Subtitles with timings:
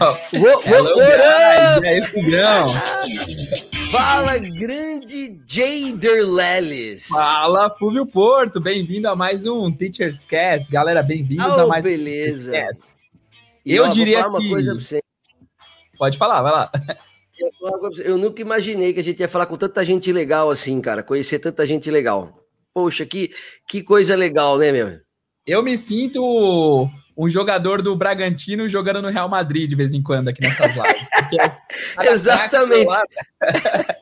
[0.00, 1.76] What, Hello, what, guys!
[1.76, 1.84] up?
[1.84, 2.68] E aí, Fugão?
[3.90, 7.06] Fala, grande Jader Lelis.
[7.08, 8.58] Fala, Fúvio Porto!
[8.58, 10.70] Bem-vindo a mais um Teacher's Cast.
[10.70, 12.50] Galera, bem-vindos Oh, a mais beleza.
[12.50, 12.92] um Teacher's Cast.
[13.66, 15.02] E, Eu ó, vou diria que- coisa pra você.
[15.98, 16.70] Pode falar, vai lá.
[18.04, 21.02] Eu nunca imaginei que a gente ia falar com tanta gente legal assim, cara.
[21.02, 22.38] Conhecer tanta gente legal.
[22.72, 23.30] Poxa, que,
[23.68, 24.98] que coisa legal, né, meu?
[25.46, 30.28] Eu me sinto um jogador do Bragantino jogando no Real Madrid de vez em quando
[30.28, 31.08] aqui nessas lives.
[31.96, 32.86] Cada Exatamente.
[32.86, 33.04] lá-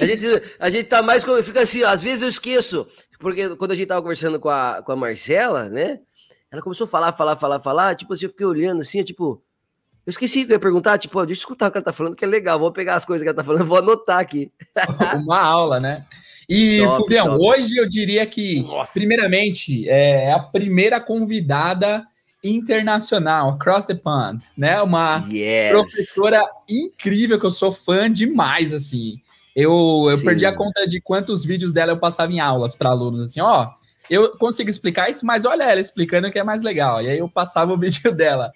[0.00, 0.24] A gente,
[0.58, 1.42] a gente tá mais como.
[1.42, 2.86] Fica assim, ó, às vezes eu esqueço.
[3.18, 5.98] Porque quando a gente tava conversando com a, com a Marcela, né?
[6.50, 7.94] Ela começou a falar, falar, falar, falar.
[7.96, 9.42] Tipo assim, eu fiquei olhando assim, tipo.
[10.08, 11.92] Eu esqueci que eu ia perguntar, tipo, ó, deixa eu escutar o que ela tá
[11.92, 12.58] falando, que é legal.
[12.58, 14.50] Vou pegar as coisas que ela tá falando, vou anotar aqui.
[15.22, 16.06] uma aula, né?
[16.48, 17.44] E, Top, Fubião, top.
[17.44, 18.94] hoje eu diria que, Nossa.
[18.94, 22.06] primeiramente, é a primeira convidada
[22.42, 24.80] internacional, across the pond, né?
[24.80, 25.72] Uma Yes.
[25.72, 29.20] professora incrível que eu sou fã demais, assim.
[29.54, 30.24] Eu, eu Sim.
[30.24, 33.72] perdi a conta de quantos vídeos dela eu passava em aulas para alunos, assim, ó.
[34.08, 37.02] Eu consigo explicar isso, mas olha ela explicando que é mais legal.
[37.02, 38.50] E aí eu passava o vídeo dela.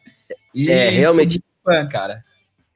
[0.54, 1.42] E É, realmente.
[1.64, 2.24] fã, cara.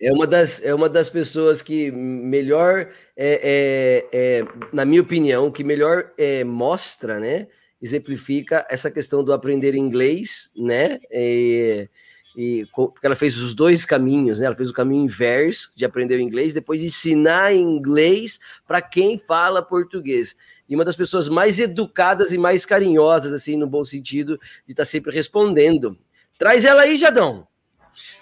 [0.01, 5.51] É uma das, é uma das pessoas que melhor, é, é, é, na minha opinião,
[5.51, 7.47] que melhor é, mostra, né?
[7.81, 10.99] Exemplifica essa questão do aprender inglês, né?
[11.11, 11.89] E,
[12.37, 14.47] e porque ela fez os dois caminhos, né?
[14.47, 19.17] Ela fez o caminho inverso de aprender o inglês, depois de ensinar inglês para quem
[19.17, 20.37] fala português.
[20.69, 24.85] E uma das pessoas mais educadas e mais carinhosas, assim, no bom sentido, de estar
[24.85, 25.97] sempre respondendo.
[26.39, 27.49] Traz ela aí, Jadão.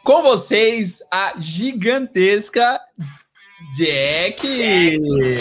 [0.02, 2.80] Com vocês, a gigantesca
[3.72, 4.46] Jack.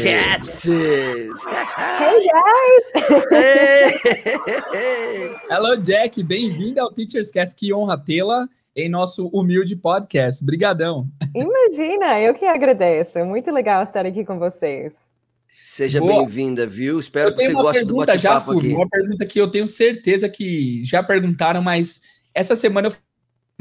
[0.02, 0.66] Cats!
[0.66, 1.30] Hey
[2.32, 3.26] guys!
[5.50, 6.24] Hello, Jack.
[6.24, 7.56] Bem-vinda ao Teacher's Cast.
[7.56, 10.44] Que honra tê-la em nosso humilde podcast.
[10.44, 11.08] Brigadão.
[11.36, 13.20] Imagina, eu que agradeço.
[13.20, 14.94] É muito legal estar aqui com vocês.
[15.52, 17.00] Seja bem-vinda, viu?
[17.00, 18.74] Espero eu que você goste do pergunta já, bate-papo aqui.
[18.74, 22.02] Uma pergunta que eu tenho certeza que já perguntaram, mas
[22.34, 22.94] essa semana eu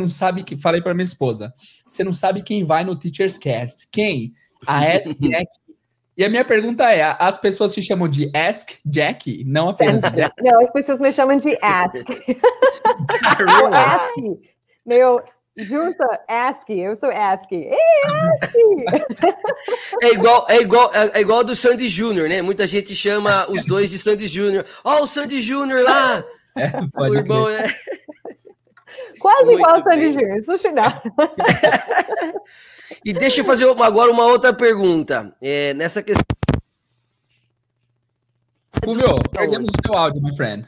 [0.02, 1.54] não sabe que falei para minha esposa.
[1.86, 3.88] Você não sabe quem vai no Teacher's Cast?
[3.90, 4.34] Quem?
[4.66, 5.46] A Ask Jack.
[6.16, 10.42] E a minha pergunta é: as pessoas te chamam de Ask Jack, não apenas Jack?
[10.42, 11.94] Não, as pessoas me chamam de Ask.
[13.72, 14.16] Ask.
[14.84, 15.22] Meu,
[15.56, 16.68] junta Ask.
[16.68, 17.50] Eu sou Ask.
[17.52, 17.72] Ei,
[18.04, 18.54] Ask!
[20.02, 22.42] É igual, é igual, é, é igual do Sandy Júnior, né?
[22.42, 24.66] Muita gente chama os dois de Sandy Júnior.
[24.84, 26.22] Ó, o Sandy Júnior lá!
[26.84, 27.62] o Pode irmão, crer.
[27.62, 27.74] né?
[29.18, 30.12] Quase Muito igual ao Sandy.
[30.12, 30.38] Júnior.
[30.38, 32.42] Isso não.
[33.04, 35.34] E deixa eu fazer agora uma outra pergunta.
[35.40, 36.22] É, nessa questão.
[38.84, 40.66] Fulvio, perdemos o seu áudio, my friend.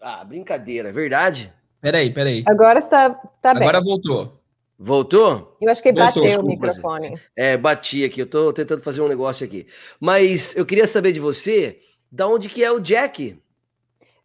[0.00, 1.52] Ah, brincadeira, é verdade?
[1.80, 2.42] Peraí, peraí.
[2.46, 3.62] Agora está tá bem.
[3.62, 4.40] Agora voltou.
[4.78, 5.56] Voltou?
[5.60, 7.18] Eu acho que bateu o microfone.
[7.36, 9.66] É, bati aqui, eu tô tentando fazer um negócio aqui.
[10.00, 11.80] Mas eu queria saber de você,
[12.10, 13.38] da onde que é o Jack?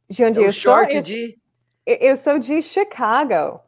[0.09, 0.73] De onde É eu um sou?
[0.73, 1.37] short Eu, de.
[1.87, 3.59] Eu sou de Chicago.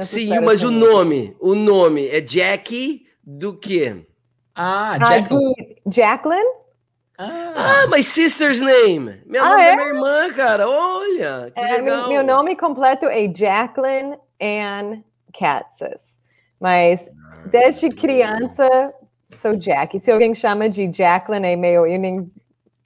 [0.00, 4.04] Sim, mas o nome, o nome é Jack do quê?
[4.54, 5.28] Ah, Ah, Jack.
[5.28, 6.50] de Jacqueline?
[7.18, 9.22] Ah, Ah, my sister's name.
[9.24, 9.70] Minha Ah, nome é?
[9.70, 10.68] da minha irmã, cara.
[10.68, 12.08] Olha, que É, legal.
[12.08, 15.02] meu, meu nome completo é Jacqueline Ann
[15.38, 16.18] Katzes.
[16.60, 17.10] Mas
[17.46, 18.68] desde criança
[19.34, 19.98] sou Jack.
[20.00, 22.30] Se alguém chama de Jacqueline, é meio, eu nem,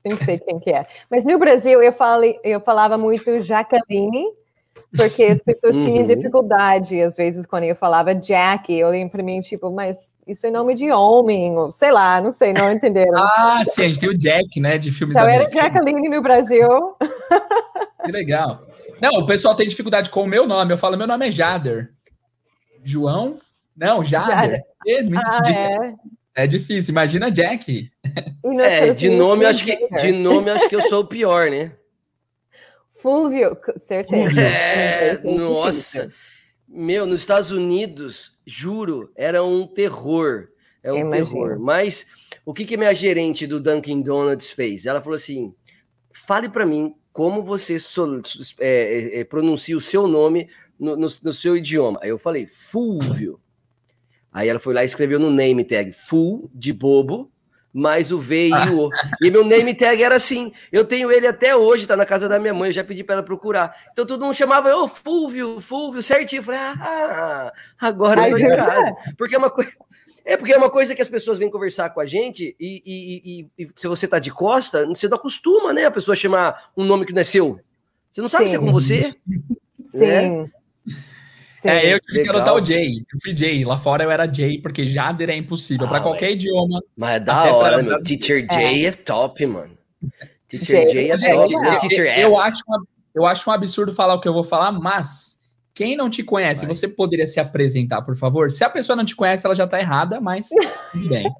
[0.05, 0.85] nem sei quem que é.
[1.11, 4.27] Mas no Brasil eu, falei, eu falava muito Jacqueline,
[4.97, 5.85] porque as pessoas uhum.
[5.85, 10.47] tinham dificuldade, às vezes, quando eu falava Jack, eu lembro para mim, tipo, mas isso
[10.47, 13.17] é nome de homem, ou sei lá, não sei, não entenderam.
[13.17, 16.69] Ah, sim, a gente tem o Jack, né, de filmes Então era Jacqueline no Brasil.
[18.03, 18.63] Que legal.
[18.99, 21.91] Não, o pessoal tem dificuldade com o meu nome, eu falo, meu nome é Jader.
[22.83, 23.37] João?
[23.77, 24.63] Não, Jader.
[24.87, 25.43] É, ah,
[26.35, 26.45] é.
[26.45, 27.91] é difícil, imagina Jack.
[28.59, 31.73] É, de nome, acho que, de nome acho que eu sou o pior, né?
[33.03, 34.41] Fulvio, certeza.
[34.41, 36.13] É, nossa.
[36.69, 40.49] Meu, nos Estados Unidos, juro, era um terror.
[40.83, 41.59] É um terror.
[41.59, 42.07] Mas
[42.45, 44.87] o que, que minha gerente do Dunkin' Donuts fez?
[44.87, 45.55] Ela falou assim:
[46.13, 47.77] fale para mim como você
[48.61, 50.49] é, é, é, pronuncia o seu nome
[50.79, 51.99] no, no, no, seu idioma.
[52.03, 53.41] Aí eu falei, Fulvio.
[54.33, 57.31] Aí ela foi lá e escreveu no name tag, Ful, de bobo,
[57.73, 58.91] mais o V e o O.
[59.23, 60.53] E meu name tag era assim.
[60.73, 63.17] Eu tenho ele até hoje, tá na casa da minha mãe, eu já pedi para
[63.17, 63.75] ela procurar.
[63.93, 66.41] Então todo mundo chamava eu, Fulvio, Fulvio, certinho.
[66.41, 68.97] Eu falei, ah, agora eu tô em casa.
[69.17, 69.73] Porque é uma coisa.
[70.25, 73.43] É porque é uma coisa que as pessoas vêm conversar com a gente e, e,
[73.59, 75.87] e, e, se você tá de costa, você não acostuma, né?
[75.87, 77.59] A pessoa chamar um nome que não é seu.
[78.11, 78.51] Você não sabe Sim.
[78.51, 79.15] se é com você.
[79.87, 79.99] Sim.
[79.99, 80.51] Né?
[81.65, 82.35] É, eu tive Legal.
[82.35, 83.05] que adotar o Jay.
[83.13, 83.65] Eu fui Jay.
[83.65, 85.87] Lá fora eu era Jay, porque Jader é impossível.
[85.87, 86.83] Ah, para qualquer idioma.
[86.97, 87.99] Mas é da hora, meu.
[88.01, 88.89] Teacher Jay é.
[88.89, 89.77] é top, mano.
[90.49, 91.55] Teacher Jay é top.
[91.55, 92.21] É Teacher F.
[92.21, 92.63] Eu acho,
[93.15, 95.41] eu acho um absurdo falar o que eu vou falar, mas
[95.75, 96.75] quem não te conhece, Vai.
[96.75, 98.51] você poderia se apresentar, por favor?
[98.51, 100.49] Se a pessoa não te conhece, ela já tá errada, mas
[100.93, 101.31] tudo bem.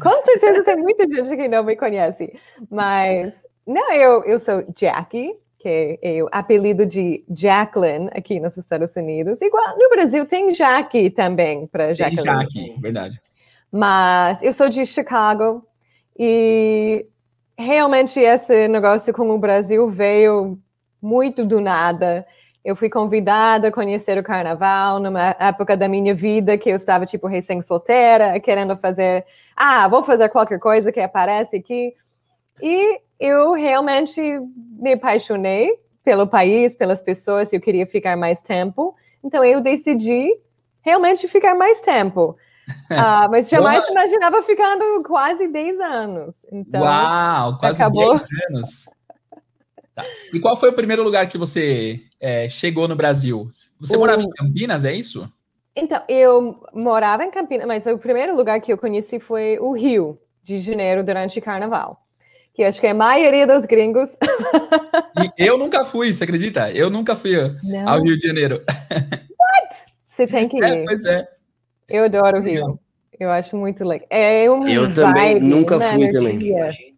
[0.00, 2.32] Com certeza tem muita gente que não me conhece.
[2.70, 5.34] Mas, não, eu, eu sou Jackie
[5.66, 9.42] que é o apelido de Jacqueline aqui nos Estados Unidos.
[9.42, 12.22] Igual no Brasil tem Jaque também para Jacqueline.
[12.22, 13.20] Tem Jaque, verdade.
[13.72, 15.66] Mas eu sou de Chicago
[16.16, 17.04] e
[17.58, 20.56] realmente esse negócio com o Brasil veio
[21.02, 22.24] muito do nada.
[22.64, 27.04] Eu fui convidada a conhecer o carnaval numa época da minha vida que eu estava
[27.04, 29.26] tipo recém-solteira, querendo fazer,
[29.56, 31.92] ah, vou fazer qualquer coisa que aparece aqui.
[32.62, 34.20] E eu realmente
[34.78, 35.70] me apaixonei
[36.04, 38.94] pelo país, pelas pessoas, eu queria ficar mais tempo.
[39.24, 40.30] Então eu decidi
[40.80, 42.36] realmente ficar mais tempo.
[42.90, 43.90] Uh, mas jamais Boa.
[43.90, 46.36] imaginava ficando quase 10 anos.
[46.52, 48.16] Então, Uau, quase acabou...
[48.16, 48.86] 10 anos.
[49.94, 50.04] Tá.
[50.32, 53.48] E qual foi o primeiro lugar que você é, chegou no Brasil?
[53.80, 53.98] Você o...
[53.98, 55.28] morava em Campinas, é isso?
[55.74, 60.20] Então, eu morava em Campinas, mas o primeiro lugar que eu conheci foi o Rio
[60.42, 62.05] de Janeiro durante o Carnaval
[62.56, 64.16] que acho que é a maioria dos gringos.
[65.38, 66.72] E eu nunca fui, você acredita?
[66.72, 67.32] Eu nunca fui
[67.62, 67.86] Não.
[67.86, 68.64] ao Rio de Janeiro.
[68.90, 69.76] What?
[70.06, 70.82] Você tem que é, ir.
[70.82, 71.28] É, pois é.
[71.86, 72.80] Eu adoro o Rio.
[73.20, 74.06] Eu acho muito legal.
[74.08, 76.38] É um eu também nunca fui também.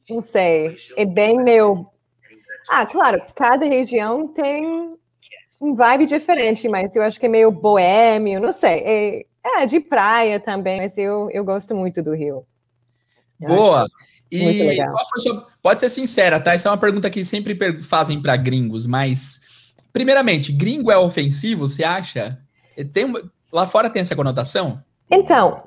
[0.08, 0.76] Não sei.
[0.96, 1.87] É bem meu.
[2.70, 4.96] Ah, claro, cada região tem
[5.61, 8.78] um vibe diferente, mas eu acho que é meio boêmio, não sei.
[8.84, 9.26] É,
[9.62, 12.46] é de praia também, mas eu, eu gosto muito do Rio.
[13.40, 13.82] Eu Boa!
[13.82, 14.17] Acho...
[14.30, 14.76] E
[15.19, 16.52] sua, pode ser sincera, tá?
[16.52, 19.40] Essa é uma pergunta que sempre fazem para gringos, mas
[19.92, 22.38] primeiramente, gringo é ofensivo, você acha?
[22.92, 23.12] Tem,
[23.52, 24.82] lá fora tem essa conotação?
[25.10, 25.62] Então,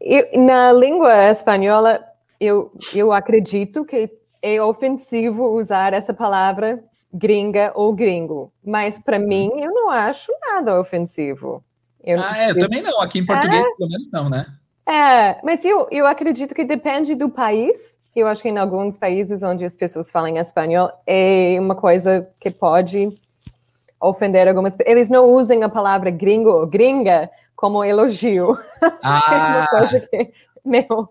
[0.00, 2.02] eu, na língua espanhola,
[2.40, 4.10] eu, eu acredito que
[4.40, 10.78] é ofensivo usar essa palavra gringa ou gringo, mas para mim eu não acho nada
[10.78, 11.64] ofensivo.
[12.04, 13.00] Eu, ah, é, eu também não.
[13.00, 14.46] Aqui em português, é, pelo menos, não, né?
[14.86, 19.42] É, mas eu, eu acredito que depende do país eu acho que em alguns países
[19.42, 23.08] onde as pessoas falam espanhol é uma coisa que pode
[24.00, 24.96] ofender algumas pessoas.
[24.96, 28.58] Eles não usam a palavra gringo ou gringa como elogio.
[29.02, 29.66] Ah.
[29.72, 30.32] é uma coisa que,
[30.64, 31.08] meu...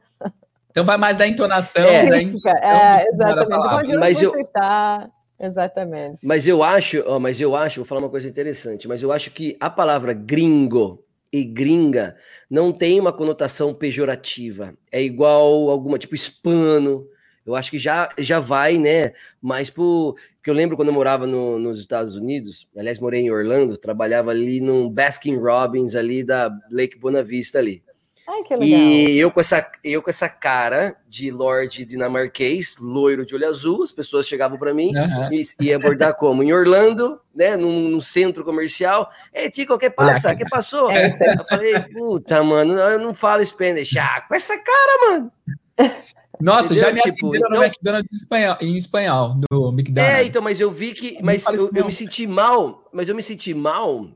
[0.71, 2.33] Então vai mais da entonação, é, né?
[2.61, 3.97] É, exatamente.
[3.97, 4.45] Mas eu...
[4.53, 6.19] Tá, exatamente.
[6.23, 9.31] Mas eu acho, ó, mas eu acho, vou falar uma coisa interessante, mas eu acho
[9.31, 12.15] que a palavra gringo e gringa
[12.49, 14.73] não tem uma conotação pejorativa.
[14.91, 17.07] É igual alguma, tipo hispano.
[17.45, 19.13] Eu acho que já, já vai, né?
[19.41, 20.15] Mas por.
[20.35, 24.31] Porque eu lembro quando eu morava no, nos Estados Unidos, aliás, morei em Orlando, trabalhava
[24.31, 27.83] ali num Baskin Robbins ali da Lake Bonavista ali.
[28.27, 28.79] Ai, que legal.
[28.79, 33.83] E eu com essa, eu com essa cara de lord dinamarquês, loiro de olho azul,
[33.83, 35.29] as pessoas chegavam para mim uhum.
[35.31, 36.43] e ia abordar como?
[36.43, 39.09] Em Orlando, né, num, num centro comercial.
[39.31, 40.33] É, Tico, o que passa?
[40.33, 40.91] O que passou?
[40.91, 43.95] É, eu falei, puta, mano, eu não falo Spanish.
[43.95, 45.31] Ah, com essa cara, mano.
[46.39, 46.83] Nossa, Entendeu?
[46.83, 47.49] já me tipo, então...
[47.49, 50.15] no McDonald's em espanhol, em espanhol, no McDonald's.
[50.15, 53.23] É, então, mas eu vi que, mas eu, eu, me senti mal, mas eu me
[53.23, 54.07] senti mal,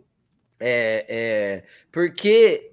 [0.59, 2.70] é, é, porque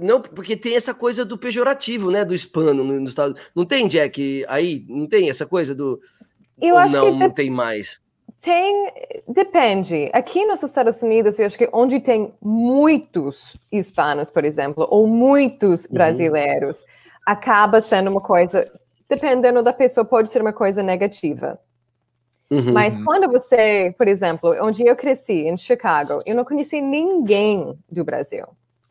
[0.00, 2.24] Não, porque tem essa coisa do pejorativo, né?
[2.24, 3.36] Do hispano no, no estado.
[3.54, 4.44] Não tem, Jack?
[4.48, 6.00] Aí não tem essa coisa do.
[6.60, 8.00] Eu Ou acho não, que não tem mais.
[8.40, 8.92] Tem,
[9.28, 10.08] depende.
[10.12, 15.84] Aqui nos Estados Unidos, eu acho que onde tem muitos hispanos, por exemplo, ou muitos
[15.84, 15.92] Uhum.
[15.92, 16.84] brasileiros,
[17.26, 18.70] acaba sendo uma coisa,
[19.08, 21.58] dependendo da pessoa, pode ser uma coisa negativa.
[22.50, 22.72] Uhum.
[22.72, 28.04] Mas quando você, por exemplo, onde eu cresci, em Chicago, eu não conheci ninguém do
[28.04, 28.44] Brasil.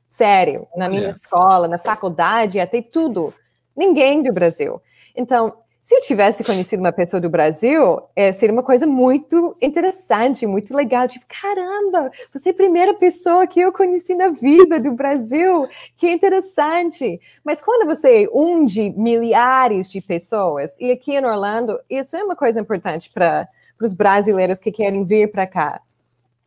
[0.10, 1.12] Sério, na minha Olha.
[1.12, 3.32] escola, na faculdade, até tudo.
[3.78, 4.82] Ninguém do Brasil.
[5.16, 5.54] Então,
[5.90, 10.72] se eu tivesse conhecido uma pessoa do Brasil, é, seria uma coisa muito interessante, muito
[10.76, 11.08] legal.
[11.08, 15.68] Tipo, caramba, você é a primeira pessoa que eu conheci na vida do Brasil.
[15.96, 17.20] Que interessante.
[17.44, 22.24] Mas quando você é um de milhares de pessoas, e aqui em Orlando, isso é
[22.24, 23.48] uma coisa importante para
[23.82, 25.82] os brasileiros que querem vir para cá.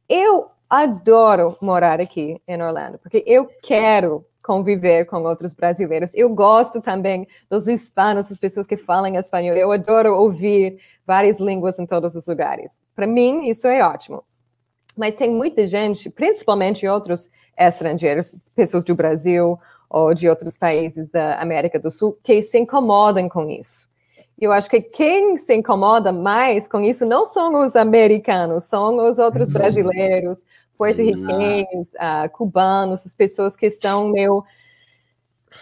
[0.08, 6.10] Eu adoro morar aqui em Orlando, porque eu quero conviver com outros brasileiros.
[6.14, 9.54] Eu gosto também dos hispanos, das pessoas que falam espanhol.
[9.54, 12.80] Eu adoro ouvir várias línguas em todos os lugares.
[12.96, 14.24] Para mim, isso é ótimo.
[14.96, 19.58] Mas tem muita gente, principalmente outros estrangeiros, pessoas do Brasil
[19.90, 23.86] ou de outros países da América do Sul, que se incomodam com isso.
[24.40, 28.96] E eu acho que quem se incomoda mais com isso não são os americanos, são
[29.08, 29.60] os outros Uhum.
[29.60, 30.38] brasileiros,
[30.76, 34.44] porto-riquenhos, ah, cubanos, as pessoas que estão meio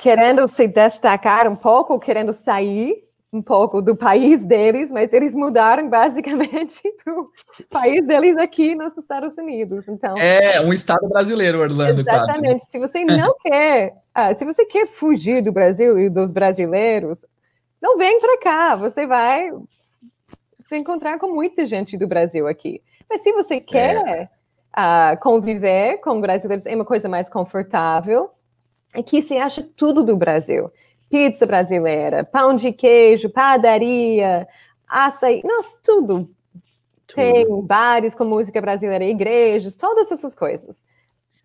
[0.00, 5.88] querendo se destacar um pouco, querendo sair um pouco do país deles, mas eles mudaram
[5.88, 7.30] basicamente para o
[7.68, 9.86] país deles aqui nos Estados Unidos.
[9.88, 12.24] Então, É um estado brasileiro, Orlando, quase.
[12.24, 12.66] Exatamente.
[12.66, 17.24] Se você não quer, ah, se você quer fugir do Brasil e dos brasileiros,
[17.80, 18.74] não vem para cá.
[18.76, 19.50] Você vai
[20.68, 22.82] se encontrar com muita gente do Brasil aqui.
[23.08, 24.28] Mas se você quer
[24.80, 28.30] ah, conviver com brasileiros, é uma coisa mais confortável.
[28.94, 30.70] Aqui se acha tudo do Brasil.
[31.08, 34.48] Pizza brasileira, pão de queijo, padaria,
[34.88, 36.30] açaí, nossa, tudo.
[37.14, 40.84] Tem bares com música brasileira, igrejas, todas essas coisas.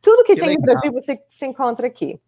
[0.02, 0.76] Tudo que, Que tem no legal.
[0.76, 2.20] Brasil você se encontra aqui.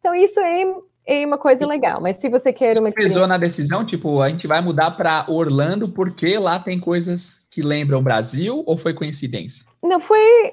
[0.00, 0.64] Então, isso é,
[1.06, 2.00] é uma coisa legal.
[2.00, 5.26] Mas se você quer uma Você pesou na decisão, tipo, a gente vai mudar para
[5.28, 9.67] Orlando porque lá tem coisas que lembram Brasil ou foi coincidência?
[9.82, 10.52] Não, foi.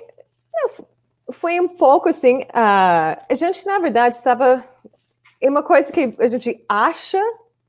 [0.53, 0.85] Não,
[1.31, 2.43] foi um pouco assim.
[2.53, 4.63] ah, a gente, na verdade, estava.
[5.41, 7.21] É uma coisa que a gente acha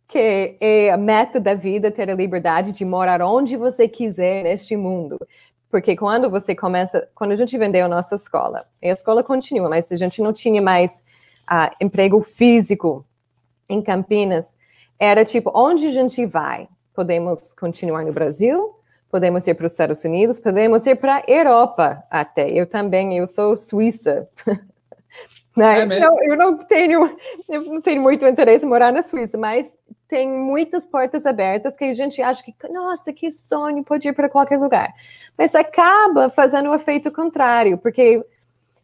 [0.08, 4.76] que é a meta da vida ter a liberdade de morar onde você quiser neste
[4.76, 5.18] mundo.
[5.70, 7.08] Porque quando você começa.
[7.14, 10.62] Quando a gente vendeu a nossa escola, a escola continua, mas a gente não tinha
[10.62, 11.02] mais
[11.46, 13.04] ah, emprego físico
[13.68, 14.56] em Campinas,
[14.98, 16.68] era tipo: onde a gente vai?
[16.94, 18.74] Podemos continuar no Brasil?
[19.10, 22.48] Podemos ir para os Estados Unidos, podemos ir para a Europa até.
[22.48, 24.28] Eu também, eu sou suíça.
[25.56, 25.80] Né?
[25.80, 25.84] É?
[25.84, 29.72] Então, eu não tenho, eu não tenho muito interesse em morar na Suíça, mas
[30.06, 34.28] tem muitas portas abertas que a gente acha que, nossa, que sonho, pode ir para
[34.28, 34.92] qualquer lugar.
[35.36, 38.22] Mas acaba fazendo o efeito contrário, porque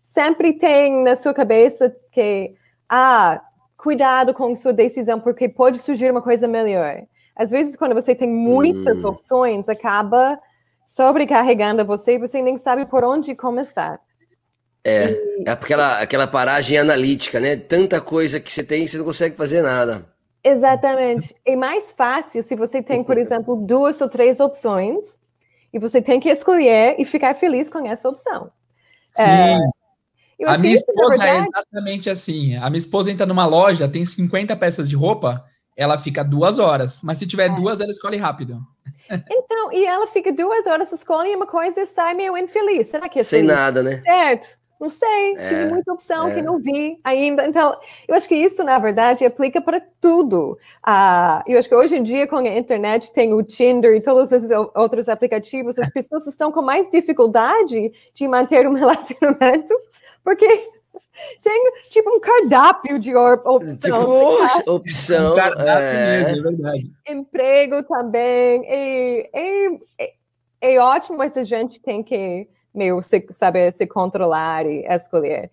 [0.02, 2.54] sempre tem na sua cabeça que,
[2.88, 3.40] ah,
[3.76, 7.02] cuidado com sua decisão, porque pode surgir uma coisa melhor.
[7.34, 9.08] Às vezes, quando você tem muitas Hum.
[9.08, 10.38] opções, acaba
[10.86, 14.00] sobrecarregando você e você nem sabe por onde começar.
[14.84, 15.12] É,
[15.46, 17.56] é aquela, aquela paragem analítica, né?
[17.56, 20.04] Tanta coisa que você tem que você não consegue fazer nada.
[20.44, 21.34] Exatamente.
[21.44, 25.18] É mais fácil se você tem, por exemplo, duas ou três opções
[25.72, 28.50] e você tem que escolher e ficar feliz com essa opção.
[29.14, 29.56] Sim, É,
[30.44, 32.56] a minha isso, esposa é exatamente assim.
[32.56, 35.44] A minha esposa entra numa loja, tem 50 peças de roupa,
[35.76, 37.00] ela fica duas horas.
[37.02, 37.54] Mas se tiver É.
[37.54, 38.58] duas, ela escolhe rápido.
[39.30, 42.86] Então, e ela fica duas horas escolhe uma coisa e sai meio infeliz.
[42.86, 43.54] Será que é Sem feliz?
[43.56, 44.00] nada, né?
[44.02, 44.60] Certo.
[44.80, 46.42] Não sei, tive É, muita opção que é.
[46.42, 47.46] não vi ainda.
[47.46, 47.76] Então,
[48.08, 50.58] eu acho que isso, na verdade, aplica para tudo.
[50.84, 54.32] Ah, eu acho que hoje em dia, com a internet, tem o Tinder e todos
[54.32, 59.72] esses outros aplicativos, as pessoas estão com mais dificuldade de manter um relacionamento,
[60.24, 60.68] porque
[61.42, 63.76] tem, tipo, um cardápio de op- opção.
[63.78, 65.32] Tipo, poxa, opção.
[65.32, 66.24] Um cardápio é.
[66.24, 66.92] mesmo, é verdade.
[67.08, 68.64] emprego também.
[68.68, 70.12] E, e- é,
[70.74, 75.50] é ótimo, mas a gente tem que meio se- saber se controlar e escolher.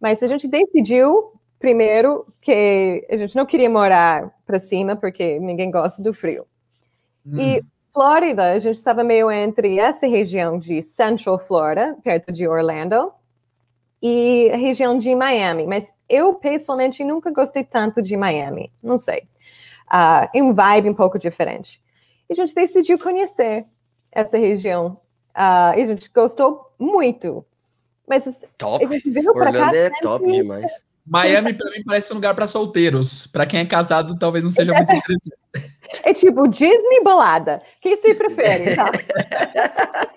[0.00, 5.70] Mas a gente decidiu primeiro que a gente não queria morar para cima porque ninguém
[5.70, 6.44] gosta do frio.
[7.24, 12.48] Hum, E Flórida, a gente estava meio entre essa região de Central Florida, perto de
[12.48, 13.12] Orlando,
[14.02, 15.66] e a região de Miami.
[15.66, 18.72] Mas eu, pessoalmente, nunca gostei tanto de Miami.
[18.82, 19.22] Não sei.
[19.88, 21.80] Ah, é um vibe um pouco diferente.
[22.28, 23.64] E a gente decidiu conhecer
[24.10, 24.98] essa região.
[25.32, 27.44] Ah, e a gente gostou muito.
[28.08, 28.86] Mas a Top.
[28.86, 30.70] gente veio para cá Orlando é top demais.
[31.06, 33.26] Miami para mim parece um lugar para solteiros.
[33.26, 35.36] Para quem é casado, talvez não seja muito interessante.
[36.04, 37.60] É tipo Disney balada.
[37.80, 38.90] Quem se prefere, tá?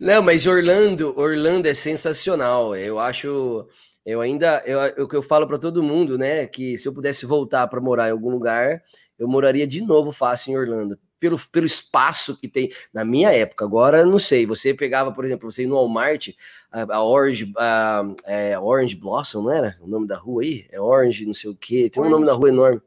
[0.00, 2.74] Não, mas Orlando, Orlando é sensacional.
[2.76, 3.66] Eu acho,
[4.04, 7.26] eu ainda, eu, o que eu falo para todo mundo, né, que se eu pudesse
[7.26, 8.82] voltar para morar em algum lugar,
[9.18, 10.98] eu moraria de novo fácil em Orlando.
[11.20, 14.44] Pelo, pelo espaço que tem na minha época, agora não sei.
[14.44, 16.28] Você pegava, por exemplo, você ir no Walmart,
[16.70, 20.66] a, a Orange, a, é, Orange Blossom, não era o nome da rua aí?
[20.70, 21.88] É Orange, não sei o que.
[21.88, 22.82] Tem um nome da rua enorme.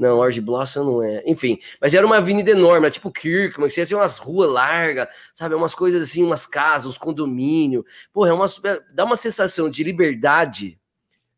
[0.00, 1.22] Não, Orange Blossom não é.
[1.26, 5.54] Enfim, mas era uma avenida enorme, era tipo Kirkman, que tinha umas ruas largas, sabe?
[5.54, 7.84] Umas coisas assim, umas casas, uns condomínios.
[8.10, 8.46] Porra, é uma,
[8.94, 10.80] dá uma sensação de liberdade,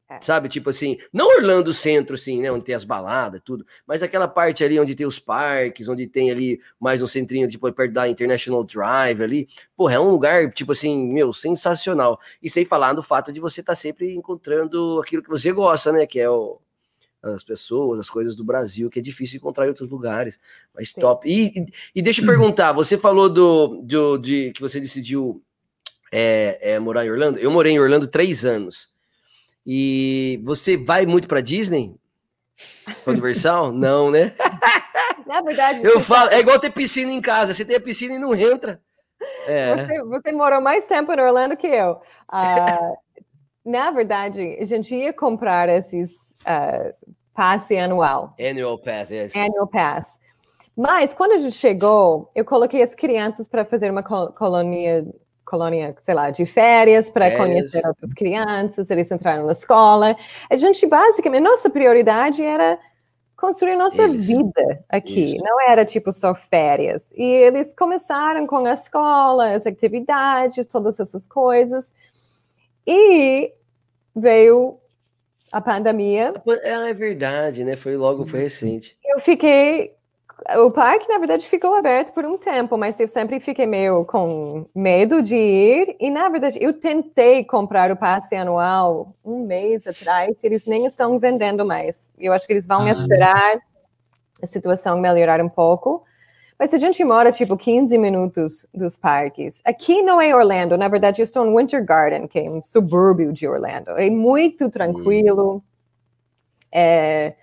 [0.09, 0.21] é.
[0.21, 0.49] sabe?
[0.49, 2.53] Tipo assim, não Orlando Centro, assim, né?
[2.53, 6.31] Onde tem as baladas, tudo, mas aquela parte ali onde tem os parques, onde tem
[6.31, 9.49] ali mais um centrinho, tipo, perto da International Drive ali.
[9.77, 12.21] Porra, é um lugar, tipo assim, meu, sensacional.
[12.41, 15.91] E sem falar do fato de você estar tá sempre encontrando aquilo que você gosta,
[15.91, 16.07] né?
[16.07, 16.61] Que é o
[17.23, 20.41] as pessoas, as coisas do Brasil, que é difícil encontrar em outros lugares.
[20.75, 21.01] Mas Sim.
[21.01, 21.29] top.
[21.29, 25.43] E, e, e, deixa eu perguntar, você falou do, do de que você decidiu
[26.11, 27.39] é, é, morar em Orlando.
[27.39, 28.91] Eu morei em Orlando três anos.
[29.65, 31.95] E você vai muito para Disney?
[33.07, 33.71] Universal?
[33.73, 34.35] Não, né?
[35.27, 35.81] Na verdade.
[35.85, 37.55] Eu falo, é igual ter piscina em casa.
[37.55, 38.83] Você tem a piscina e não entra.
[39.47, 39.87] É.
[39.87, 41.93] Você, você morou mais tempo em Orlando que eu.
[42.31, 42.97] Uh,
[43.65, 46.93] na verdade, a gente ia comprar esses uh,
[47.35, 48.35] passe anual.
[48.41, 49.35] Annual pass, yes.
[49.35, 50.19] Annual pass.
[50.77, 55.07] Mas quando a gente chegou, eu coloquei as crianças para fazer uma colônia,
[55.45, 60.17] colônia, sei lá, de férias para conhecer outras crianças, eles entraram na escola.
[60.49, 62.79] A gente basicamente, nossa prioridade era
[63.37, 64.39] construir nossa Isso.
[64.39, 65.45] vida aqui, Isso.
[65.45, 67.13] não era tipo só férias.
[67.15, 71.93] E eles começaram com a escola, as atividades, todas essas coisas.
[72.87, 73.53] E
[74.15, 74.79] veio
[75.53, 76.35] a pandemia.
[76.63, 77.77] É, é verdade, né?
[77.77, 78.97] Foi logo, foi recente.
[79.05, 79.95] Eu fiquei.
[80.57, 84.67] O parque, na verdade, ficou aberto por um tempo, mas eu sempre fiquei meio com
[84.75, 85.97] medo de ir.
[86.01, 90.87] E, na verdade, eu tentei comprar o passe anual um mês atrás, e eles nem
[90.87, 92.11] estão vendendo mais.
[92.19, 92.91] Eu acho que eles vão ah.
[92.91, 93.61] esperar
[94.43, 96.03] a situação melhorar um pouco.
[96.63, 100.87] Mas se a gente mora, tipo, 15 minutos dos parques, aqui não é Orlando, na
[100.87, 103.91] verdade eu estou em Winter Garden, que é um subúrbio de Orlando.
[103.99, 105.57] É muito tranquilo.
[105.57, 105.63] Hum.
[106.71, 107.35] É...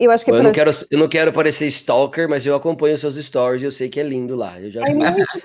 [0.00, 3.16] Eu acho que eu, não quero, eu não quero parecer stalker, mas eu acompanho seus
[3.16, 4.58] stories e eu sei que é lindo lá.
[4.58, 4.84] Eu já é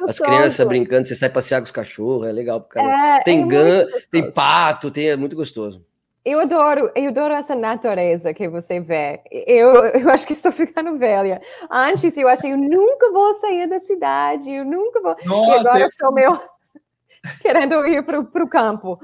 [0.08, 2.66] as crianças brincando, você sai passear com os cachorros, é legal.
[2.78, 5.86] É, tem é gan, tem pato, tem, é muito gostoso.
[6.24, 9.22] Eu adoro, eu adoro essa natureza que você vê.
[9.32, 11.42] Eu, eu acho que estou ficando velha.
[11.70, 15.16] Antes eu achei, eu nunca vou sair da cidade, eu nunca vou.
[15.26, 15.88] Nossa, e agora eu...
[15.88, 16.40] estou meio
[17.42, 19.00] querendo ir para o campo.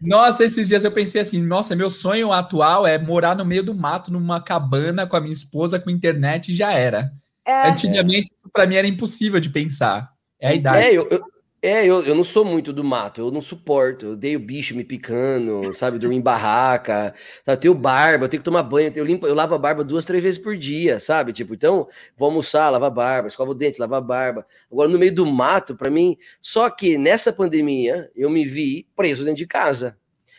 [0.00, 3.74] Nossa, esses dias eu pensei assim, nossa, meu sonho atual é morar no meio do
[3.74, 7.12] mato, numa cabana com a minha esposa, com internet e já era.
[7.44, 10.10] É, Antigamente, isso para mim era impossível de pensar.
[10.40, 10.86] É a idade.
[10.86, 11.31] É, eu, eu,
[11.64, 14.06] é, eu, eu não sou muito do mato, eu não suporto.
[14.06, 15.96] Eu odeio bicho me picando, sabe?
[15.96, 17.56] Dormir em barraca, sabe?
[17.56, 20.04] Eu tenho barba, eu tenho que tomar banho, eu, limpo, eu lavo a barba duas,
[20.04, 21.32] três vezes por dia, sabe?
[21.32, 24.44] Tipo, então, vou almoçar, lava a barba, escova o dente, lava a barba.
[24.70, 29.22] Agora, no meio do mato, para mim, só que nessa pandemia, eu me vi preso
[29.22, 29.96] dentro de casa.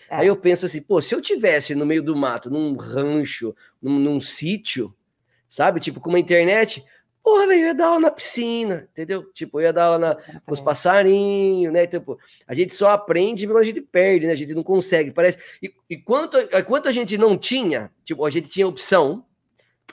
[0.09, 0.17] É.
[0.17, 3.97] Aí eu penso assim, pô, se eu tivesse no meio do mato, num rancho, num,
[3.97, 4.93] num sítio,
[5.47, 5.79] sabe?
[5.79, 6.83] Tipo, com uma internet,
[7.23, 9.23] Porra, velho, eu ia dar aula na piscina, entendeu?
[9.33, 11.87] Tipo, eu ia dar aula na, com os passarinhos, né?
[11.87, 14.33] Tipo, a gente só aprende, mas a gente perde, né?
[14.33, 15.37] A gente não consegue, parece.
[15.61, 19.25] E, e quanto, quanto a gente não tinha, tipo, a gente tinha opção.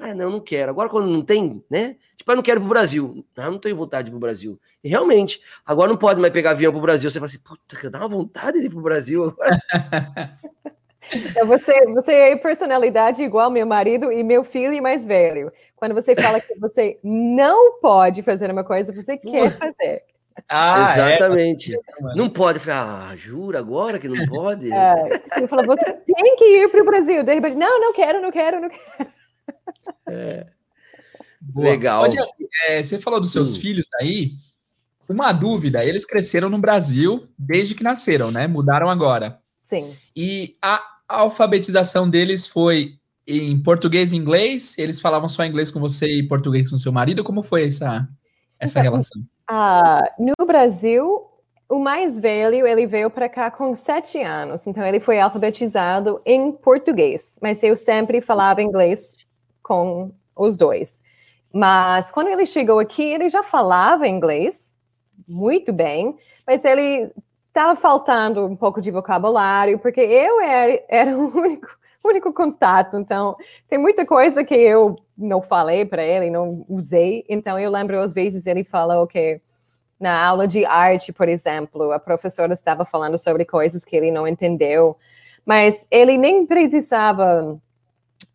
[0.00, 0.70] Ah, não, não quero.
[0.70, 1.96] Agora, quando não tem, né?
[2.16, 3.24] Tipo, eu não quero ir pro Brasil.
[3.36, 4.58] Ah, não tenho vontade de ir pro Brasil.
[4.82, 7.10] E realmente, agora não pode mais pegar avião pro Brasil.
[7.10, 9.60] Você fala assim, puta, dá uma vontade de ir pro Brasil agora.
[11.12, 15.52] Então, você, você é personalidade igual meu marido e meu filho mais velho.
[15.80, 20.02] Quando você fala que você não pode fazer uma coisa, você quer fazer.
[20.46, 21.16] Ah, é?
[21.16, 21.74] Exatamente.
[21.74, 21.78] É.
[22.14, 22.60] Não pode.
[22.70, 24.70] Ah, jura agora que não pode?
[24.70, 27.24] É, você fala, você tem que ir para o Brasil.
[27.24, 29.10] De repente, não, não quero, não quero, não quero.
[30.06, 30.46] É.
[31.56, 32.02] Legal.
[32.02, 32.16] Pode,
[32.68, 33.60] é, você falou dos seus hum.
[33.60, 34.32] filhos aí.
[35.08, 38.46] Uma dúvida, eles cresceram no Brasil desde que nasceram, né?
[38.46, 39.40] Mudaram agora.
[39.60, 39.96] Sim.
[40.14, 44.78] E a alfabetização deles foi em português e inglês?
[44.78, 47.24] Eles falavam só inglês com você e português com seu marido?
[47.24, 48.08] Como foi essa,
[48.58, 49.22] essa então, relação?
[49.50, 51.26] Uh, no Brasil,
[51.68, 56.50] o mais velho, ele veio para cá com sete anos, então ele foi alfabetizado em
[56.52, 59.16] português, mas eu sempre falava inglês
[59.62, 61.00] com os dois.
[61.52, 64.78] Mas quando ele chegou aqui, ele já falava inglês
[65.28, 67.12] muito bem, mas ele
[67.48, 71.68] estava faltando um pouco de vocabulário, porque eu era, era o único,
[72.08, 73.36] único contato, então
[73.68, 78.12] tem muita coisa que eu não falei para ele, não usei, então eu lembro às
[78.12, 79.40] vezes ele falou que
[79.98, 84.26] na aula de arte, por exemplo, a professora estava falando sobre coisas que ele não
[84.26, 84.96] entendeu,
[85.44, 87.60] mas ele nem precisava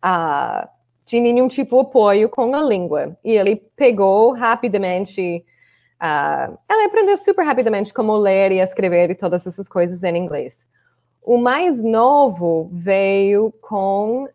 [0.04, 0.68] uh,
[1.04, 5.44] de nenhum tipo de apoio com a língua, e ele pegou rapidamente
[5.96, 10.66] Uh, ela aprendeu super rapidamente como ler e escrever e todas essas coisas em inglês.
[11.26, 14.28] O mais novo veio com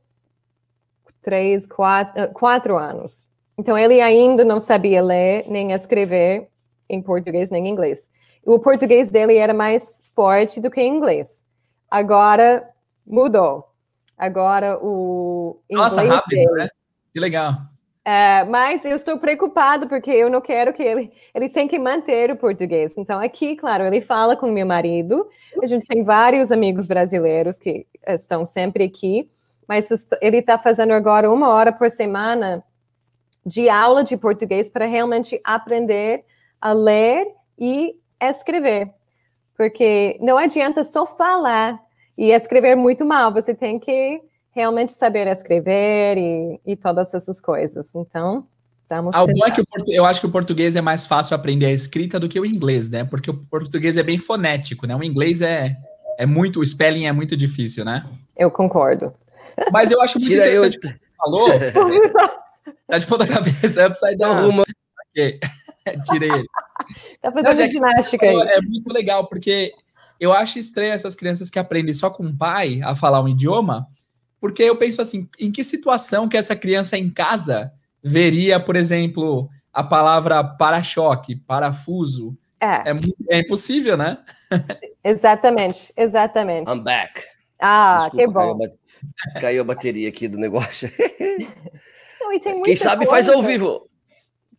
[1.21, 3.25] três, quatro, quatro anos.
[3.57, 6.49] Então, ele ainda não sabia ler nem escrever
[6.89, 8.09] em português nem em inglês.
[8.45, 11.45] O português dele era mais forte do que inglês.
[11.89, 12.69] Agora
[13.07, 13.71] mudou.
[14.17, 16.67] Agora o inglês Nossa, rápido, dele, né?
[17.13, 17.53] Que legal.
[18.11, 22.29] É, mas eu estou preocupado porque eu não quero que ele ele tem que manter
[22.29, 22.93] o português.
[22.97, 25.29] Então aqui, claro, ele fala com meu marido.
[25.63, 29.31] A gente tem vários amigos brasileiros que estão sempre aqui,
[29.65, 29.87] mas
[30.19, 32.61] ele está fazendo agora uma hora por semana
[33.45, 36.25] de aula de português para realmente aprender
[36.59, 37.25] a ler
[37.57, 38.93] e escrever,
[39.55, 41.79] porque não adianta só falar
[42.17, 43.31] e escrever muito mal.
[43.31, 44.21] Você tem que
[44.51, 47.95] realmente saber escrever e, e todas essas coisas.
[47.95, 48.45] Então,
[48.83, 49.15] estamos.
[49.15, 52.29] Ah, é que eu acho que o português é mais fácil aprender a escrita do
[52.29, 53.03] que o inglês, né?
[53.03, 54.95] Porque o português é bem fonético, né?
[54.95, 55.75] O inglês é,
[56.17, 58.05] é muito, o spelling é muito difícil, né?
[58.37, 59.13] Eu concordo.
[59.71, 60.89] Mas eu acho muito Tira interessante eu...
[60.89, 61.49] o que você falou.
[62.87, 64.49] tá de ponta cabeça, upside down.
[64.49, 64.63] Uma...
[65.09, 65.39] Okay.
[66.05, 66.47] Tirei ele.
[67.21, 68.35] Tá fazendo Não, ginástica aí.
[68.35, 69.73] É muito legal, porque
[70.19, 73.87] eu acho estranho essas crianças que aprendem só com o pai a falar um idioma,
[74.41, 77.71] porque eu penso assim, em que situação que essa criança em casa
[78.03, 82.35] veria, por exemplo, a palavra para-choque, parafuso?
[82.59, 82.89] É.
[82.89, 82.93] É,
[83.29, 84.17] é impossível, né?
[85.03, 86.69] exatamente, exatamente.
[86.69, 87.23] I'm back.
[87.59, 88.57] Ah, Desculpa, que bom.
[88.57, 88.75] Caiu
[89.35, 90.91] a, caiu a, bateria aqui do negócio.
[92.19, 93.11] Não, Quem sabe coisa.
[93.11, 93.87] faz ao vivo.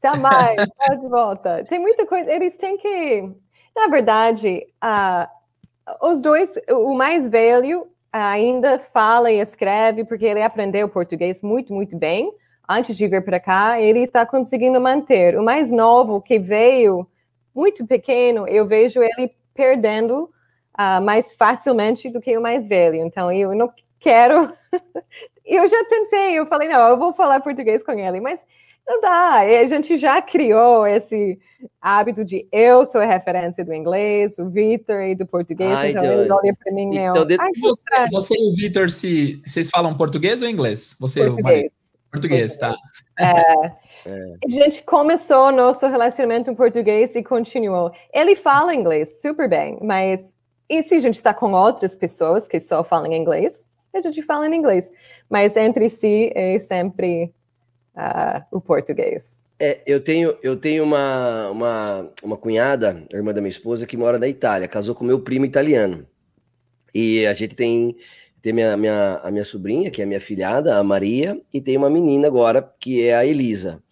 [0.01, 1.65] Tá mais, tá de volta.
[1.65, 2.31] Tem muita coisa.
[2.31, 3.33] Eles têm que.
[3.75, 10.89] Na verdade, uh, os dois, o mais velho ainda fala e escreve, porque ele aprendeu
[10.89, 12.33] português muito, muito bem.
[12.69, 15.39] Antes de vir para cá, ele está conseguindo manter.
[15.39, 17.07] O mais novo, que veio
[17.55, 20.31] muito pequeno, eu vejo ele perdendo
[20.79, 22.97] uh, mais facilmente do que o mais velho.
[22.97, 24.53] Então, eu não quero.
[25.45, 28.45] eu já tentei, eu falei, não, eu vou falar português com ele, mas
[28.87, 29.41] não dá.
[29.41, 31.39] A gente já criou esse
[31.81, 36.05] hábito de eu sou a referência do inglês, o Vitor e do português, Ai, então
[36.05, 39.97] ele olha para mim e então, Ai, você, você, e o Vitor, se, vocês falam
[39.97, 40.97] português ou inglês?
[40.99, 41.73] Você português.
[42.11, 42.77] Português, tá.
[43.19, 43.25] É,
[44.07, 44.35] é.
[44.45, 47.91] A gente começou nosso relacionamento em português e continuou.
[48.13, 50.35] Ele fala inglês super bem, mas
[50.69, 53.69] e se a gente está com outras pessoas que só falam inglês?
[53.95, 54.91] A gente fala em inglês,
[55.29, 57.33] mas entre si é sempre
[58.51, 59.43] o português.
[59.59, 64.19] É, eu tenho, eu tenho uma, uma, uma cunhada, irmã da minha esposa, que mora
[64.19, 66.07] na Itália, casou com meu primo italiano.
[66.95, 67.97] E a gente tem,
[68.41, 71.89] tem minha, minha, a minha sobrinha, que é minha filhada, a Maria, e tem uma
[71.89, 73.83] menina agora, que é a Elisa.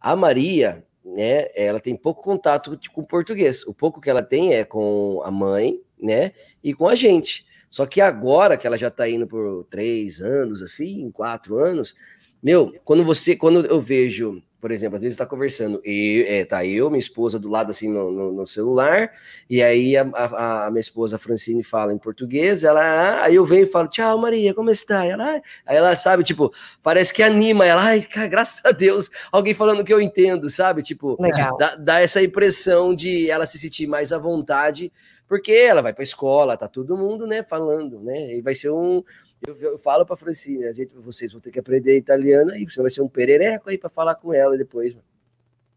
[0.00, 3.66] A Maria, né, ela tem pouco contato com o português.
[3.66, 6.32] O pouco que ela tem é com a mãe, né,
[6.62, 7.44] e com a gente.
[7.68, 11.94] Só que agora que ela já está indo por três anos, assim, quatro anos,
[12.42, 16.64] meu, quando você, quando eu vejo, por exemplo, às vezes está conversando, e é, tá
[16.64, 19.10] eu, minha esposa do lado assim no, no, no celular,
[19.48, 23.44] e aí a, a, a, minha esposa Francine fala em português, ela, ah", aí eu
[23.44, 25.04] venho e falo, tchau Maria, como está?
[25.04, 29.10] Ela, ah", aí ela sabe, tipo, parece que anima, ela, ai, cara, graças a Deus,
[29.32, 30.82] alguém falando que eu entendo, sabe?
[30.82, 31.16] Tipo,
[31.58, 34.92] dá, dá essa impressão de ela se sentir mais à vontade,
[35.28, 38.34] porque ela vai para escola, tá todo mundo, né, falando, né?
[38.34, 39.02] E vai ser um,
[39.46, 42.80] eu, eu falo para Francine, a gente, vocês vão ter que aprender italiano e você
[42.80, 44.96] vai ser um perereco aí para falar com ela depois.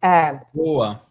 [0.02, 0.40] É.
[0.54, 1.02] Boa.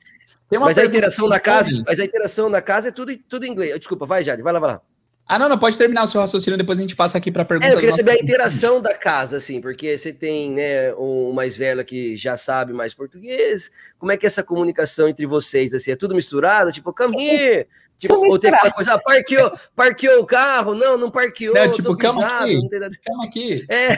[0.58, 3.78] Mas a interação na casa, mas a interação na casa é tudo, tudo em inglês.
[3.78, 4.82] Desculpa, vai, Jade, vai lá, vai lá.
[5.30, 7.68] Ah, não, não, pode terminar o seu raciocínio, depois a gente passa aqui para perguntar.
[7.68, 11.56] É, eu queria saber a interação da casa, assim, porque você tem, né, um mais
[11.56, 15.92] velho que já sabe mais português, como é que é essa comunicação entre vocês, assim,
[15.92, 16.72] é tudo misturado?
[16.72, 21.12] Tipo, come here, tipo, ou tem aquela coisa, ah, parqueou, parqueou o carro, não, não
[21.12, 22.68] parqueou, não, tipo, cama aqui,
[23.04, 23.66] cama aqui.
[23.68, 23.92] É.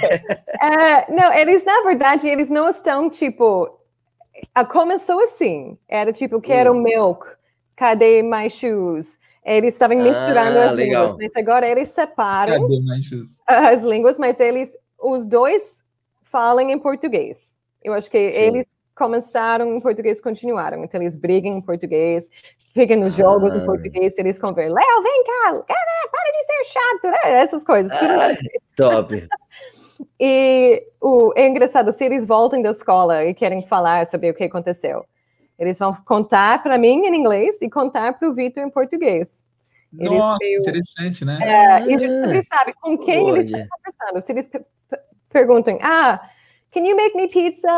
[0.66, 1.06] é.
[1.08, 3.80] Não, eles, na verdade, eles não estão, tipo,
[4.68, 6.82] começou assim, era tipo, quero hum.
[6.82, 7.26] milk,
[7.74, 9.16] cadê my shoes?
[9.44, 11.06] Eles estavam misturando ah, as legal.
[11.06, 12.68] línguas, mas agora eles separam
[13.46, 15.82] as línguas, mas eles, os dois
[16.22, 17.58] falam em português.
[17.82, 18.38] Eu acho que Sim.
[18.38, 20.84] eles começaram em português continuaram.
[20.84, 22.28] Então, eles brigam em português,
[22.72, 23.56] ficam nos jogos Ah.
[23.56, 24.74] em português, eles conversam.
[24.74, 27.32] Léo, vem cá, cara, para de ser chato, né?
[27.42, 27.92] Essas coisas.
[27.92, 28.36] Ah,
[28.76, 29.26] top.
[30.18, 34.42] E o, é engraçado, se eles voltam da escola e querem falar sobre o que
[34.42, 35.04] aconteceu,
[35.62, 39.42] eles vão contar para mim em inglês e contar para o Vitor em português.
[39.96, 41.38] Eles Nossa, veio- interessante, né?
[41.40, 43.62] É, e a gente sempre sabe com quem eles Olha.
[43.62, 44.26] estão conversando.
[44.26, 44.98] Se eles pe- pe-
[45.30, 46.20] perguntam, ah,
[46.72, 47.68] can you make me pizza?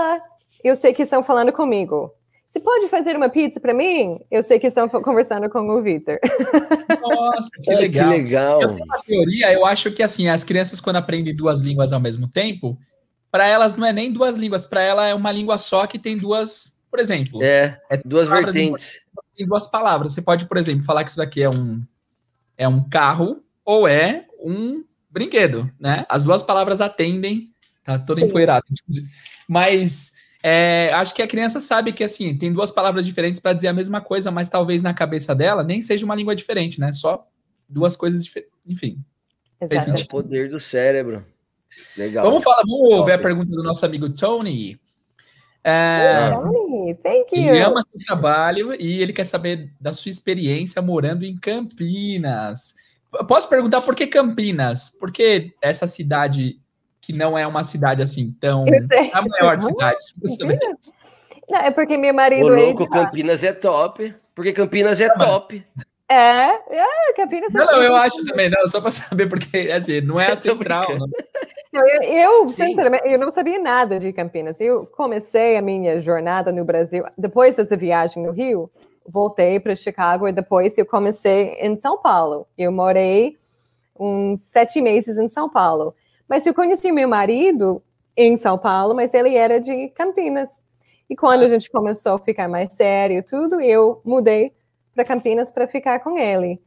[0.63, 2.13] Eu sei que estão falando comigo.
[2.49, 4.21] Você pode fazer uma pizza para mim?
[4.31, 6.21] Eu sei que estão conversando com o Vitor.
[7.03, 8.11] Nossa, que Ah, legal.
[8.13, 8.63] Que legal.
[8.63, 12.01] Eu tenho uma teoria, eu acho que assim, as crianças quando aprendem duas línguas ao
[12.01, 12.79] mesmo tempo,
[13.31, 16.17] para elas não é nem duas línguas, para ela é uma língua só que tem
[16.17, 19.01] duas, por exemplo, É, É duas palavras vertentes.
[19.37, 20.13] tem duas palavras.
[20.13, 21.83] Você pode, por exemplo, falar que isso daqui é um
[22.57, 26.07] é um carro ou é um brinquedo, né?
[26.09, 27.53] As duas palavras atendem,
[27.83, 28.27] tá todo Sim.
[28.27, 28.65] empoeirado,
[29.49, 33.67] mas é, acho que a criança sabe que assim tem duas palavras diferentes para dizer
[33.67, 36.93] a mesma coisa, mas talvez na cabeça dela nem seja uma língua diferente, né?
[36.93, 37.27] Só
[37.69, 38.55] duas coisas diferentes.
[38.65, 39.05] Enfim.
[39.61, 40.01] Exato.
[40.01, 41.27] É o poder do cérebro.
[41.99, 42.25] Legal.
[42.25, 43.07] Vamos falar, vamos Top.
[43.07, 44.79] ver a pergunta do nosso amigo Tony.
[45.67, 46.31] É,
[47.03, 47.67] thank ele you.
[47.67, 52.75] ama seu trabalho e ele quer saber da sua experiência morando em Campinas.
[53.27, 54.91] Posso perguntar por que Campinas?
[54.91, 56.61] Por que essa cidade
[57.01, 59.11] que não é uma cidade assim tão sei.
[59.13, 59.97] a maior cidade?
[61.49, 63.05] Não, é porque meu Ô, marido é louco, lá.
[63.05, 64.15] Campinas é top.
[64.35, 65.65] Porque Campinas é top.
[66.09, 70.01] É, é, Campinas é Não, não, eu acho também, não, só para saber porque assim,
[70.03, 70.99] não é a central.
[70.99, 71.09] não.
[71.75, 74.61] Eu, eu, sinceramente, eu não sabia nada de Campinas.
[74.61, 78.71] Eu comecei a minha jornada no Brasil depois dessa viagem no Rio.
[79.05, 82.47] Voltei para Chicago e depois eu comecei em São Paulo.
[82.57, 83.37] Eu morei
[83.99, 85.97] uns sete meses em São Paulo.
[86.29, 87.83] Mas eu conheci meu marido
[88.17, 90.65] em São Paulo, mas ele era de Campinas.
[91.11, 94.53] E quando a gente começou a ficar mais sério, tudo, eu mudei
[94.95, 96.63] para Campinas para ficar com ele.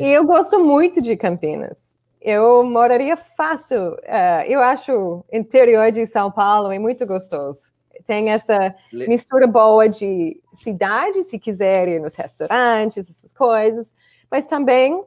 [0.00, 1.97] E eu gosto muito de Campinas.
[2.20, 3.96] Eu moraria fácil.
[4.02, 7.60] eh, eu acho o interior de São Paulo é muito gostoso.
[8.06, 13.92] Tem essa Le- mistura boa de cidade, se quiser ir nos restaurantes, essas coisas,
[14.30, 15.04] mas também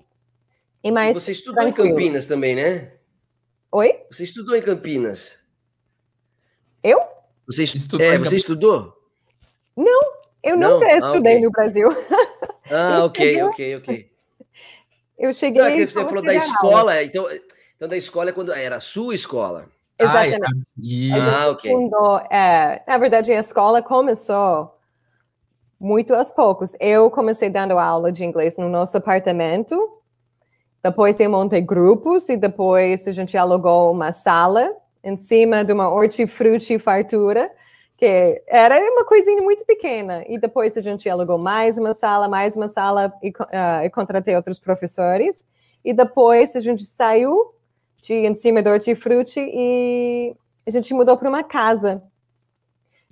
[0.83, 1.15] é mais.
[1.15, 1.95] Você estudou em tranquilo.
[1.95, 2.93] Campinas também, né?
[3.71, 4.01] Oi?
[4.11, 5.39] Você estudou em Campinas.
[6.83, 6.99] Eu?
[7.47, 8.97] Você, estu- Estudou é, em você estudou?
[10.43, 10.79] Eu Não?
[10.79, 11.41] nunca Ah, estudei ok.
[11.43, 11.89] no Brasil.
[12.69, 14.10] Ah, ok, ok, ok.
[15.21, 15.61] Eu cheguei.
[15.61, 17.27] Não, é você falou da escola, então,
[17.75, 19.67] então da escola é quando era a sua escola.
[19.99, 20.43] Ah, Exatamente.
[20.43, 21.13] é, isso.
[21.15, 21.71] A gente Ah, ok.
[21.71, 24.75] fundou, é, na verdade, a escola começou
[25.79, 26.71] muito aos poucos.
[26.79, 29.77] Eu comecei dando aula de inglês no nosso apartamento,
[30.83, 35.87] depois eu montei grupos e depois a gente alugou uma sala em cima de uma
[35.87, 37.51] hortifruti fartura,
[38.01, 40.23] que era uma coisinha muito pequena.
[40.27, 44.35] E depois a gente alugou mais uma sala, mais uma sala e, ah, e contratei
[44.35, 45.45] outros professores.
[45.85, 47.53] E depois a gente saiu
[48.01, 50.35] de em cima do hortifruti e
[50.65, 52.01] a gente mudou para uma casa.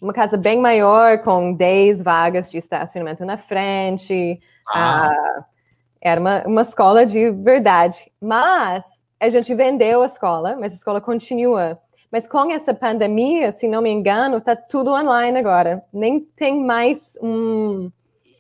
[0.02, 4.41] Uma casa bem maior, com 10 vagas de estacionamento na frente.
[4.67, 5.45] Ah, Ah,
[6.02, 8.12] era uma, uma escola de verdade.
[8.19, 11.80] Mas a gente vendeu a escola, mas a escola continua.
[12.12, 15.84] Mas com essa pandemia, se não me engano, está tudo online agora.
[15.93, 17.91] Nem tem mais um.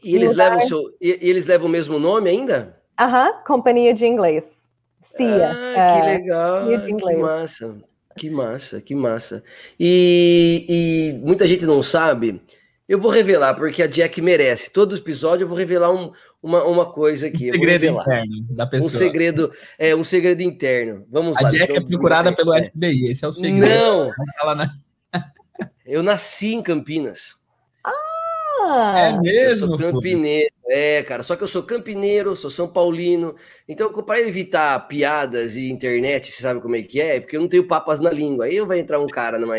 [0.03, 0.51] E eles Lugar.
[0.51, 2.77] levam o seu, e, e eles levam o mesmo nome ainda?
[2.99, 4.69] Aham, companhia de inglês.
[5.01, 5.51] CIA.
[5.51, 7.19] Ah, que é, legal, CIA de que inglês.
[7.19, 7.77] massa,
[8.17, 9.43] que massa, que massa.
[9.79, 12.41] E, e muita gente não sabe.
[12.89, 14.73] Eu vou revelar porque a Jack merece.
[14.73, 17.43] Todo episódio eu vou revelar um- uma, uma coisa um aqui.
[17.43, 18.89] vou segredo interno da Um pessoa.
[18.91, 21.05] segredo, é um segredo interno.
[21.07, 21.49] Vamos A lá.
[21.49, 22.51] Jack deixa é procurada pelo.
[22.51, 23.67] FBI, esse é o segredo.
[23.67, 24.11] Não,
[24.55, 24.73] na-
[25.85, 27.35] eu nasci em Campinas.
[28.71, 29.67] Ah, É Eu mesmo?
[29.67, 30.19] sou Fúvio?
[30.19, 31.23] campineiro, é, cara.
[31.23, 33.35] Só que eu sou campineiro, sou São Paulino.
[33.67, 37.19] Então, para evitar piadas e internet, você sabe como é que é?
[37.19, 38.45] Porque eu não tenho papas na língua.
[38.45, 39.55] Aí vai entrar um cara numa,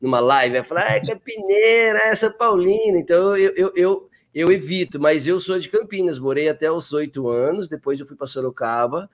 [0.00, 2.96] numa live e vai falar, ah, é campineira, é São Paulino.
[2.98, 6.18] Então, eu, eu, eu, eu evito, mas eu sou de Campinas.
[6.18, 9.08] Morei até os oito anos, depois eu fui para Sorocaba.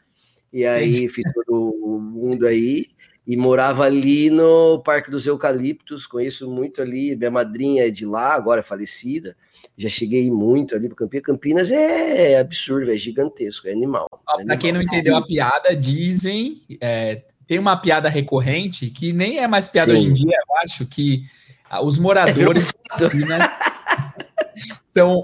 [0.53, 2.87] E aí fiz todo o mundo aí.
[3.29, 7.15] E morava ali no Parque dos Eucaliptos, conheço muito ali.
[7.15, 9.37] Minha madrinha é de lá, agora é falecida.
[9.77, 11.25] Já cheguei muito ali para Campinas.
[11.27, 14.09] Campinas é absurdo, é gigantesco, é animal.
[14.41, 16.63] É Pra quem não entendeu a piada, dizem.
[16.81, 19.99] é, tem uma piada recorrente que nem é mais piada Sim.
[19.99, 21.25] hoje em dia, eu acho, que
[21.69, 22.63] ah, os É, moradores virou de
[22.99, 23.43] Campinas
[24.89, 25.21] são,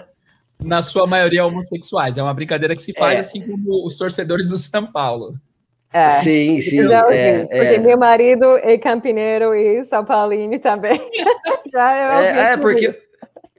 [0.63, 2.19] na sua maioria, homossexuais.
[2.19, 3.21] É uma brincadeira que se faz É.
[3.21, 5.33] assim como os torcedores do São Paulo.
[5.95, 6.09] É.
[6.09, 6.83] Sim, sim.
[6.83, 7.79] Não, é, porque é.
[7.79, 11.01] meu marido é campineiro e São Paulino também.
[11.77, 13.03] É, é tudo porque,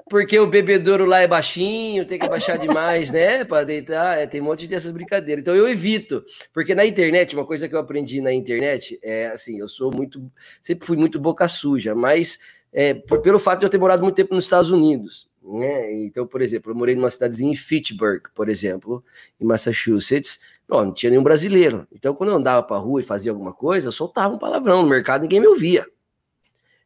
[0.10, 3.44] porque o bebedouro lá é baixinho, tem que abaixar demais, né?
[3.44, 4.18] Para deitar.
[4.18, 5.42] É, tem um monte dessas brincadeiras.
[5.42, 6.24] Então eu evito.
[6.54, 10.22] Porque na internet, uma coisa que eu aprendi na internet é assim: eu sou muito.
[10.62, 12.40] Sempre fui muito boca suja, mas
[12.72, 15.28] é, por- pelo fato de eu ter morado muito tempo nos Estados Unidos.
[15.48, 15.94] Né?
[16.06, 19.04] Então, por exemplo, eu morei numa cidadezinha em Fitchburg, por exemplo,
[19.40, 20.40] em Massachusetts.
[20.68, 21.88] Não, não tinha nenhum brasileiro.
[21.92, 24.90] Então, quando eu andava pra rua e fazia alguma coisa, eu soltava um palavrão no
[24.90, 25.86] mercado, ninguém me ouvia.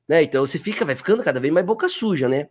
[0.07, 0.23] Né?
[0.23, 2.49] Então você fica, vai ficando cada vez mais boca suja, né?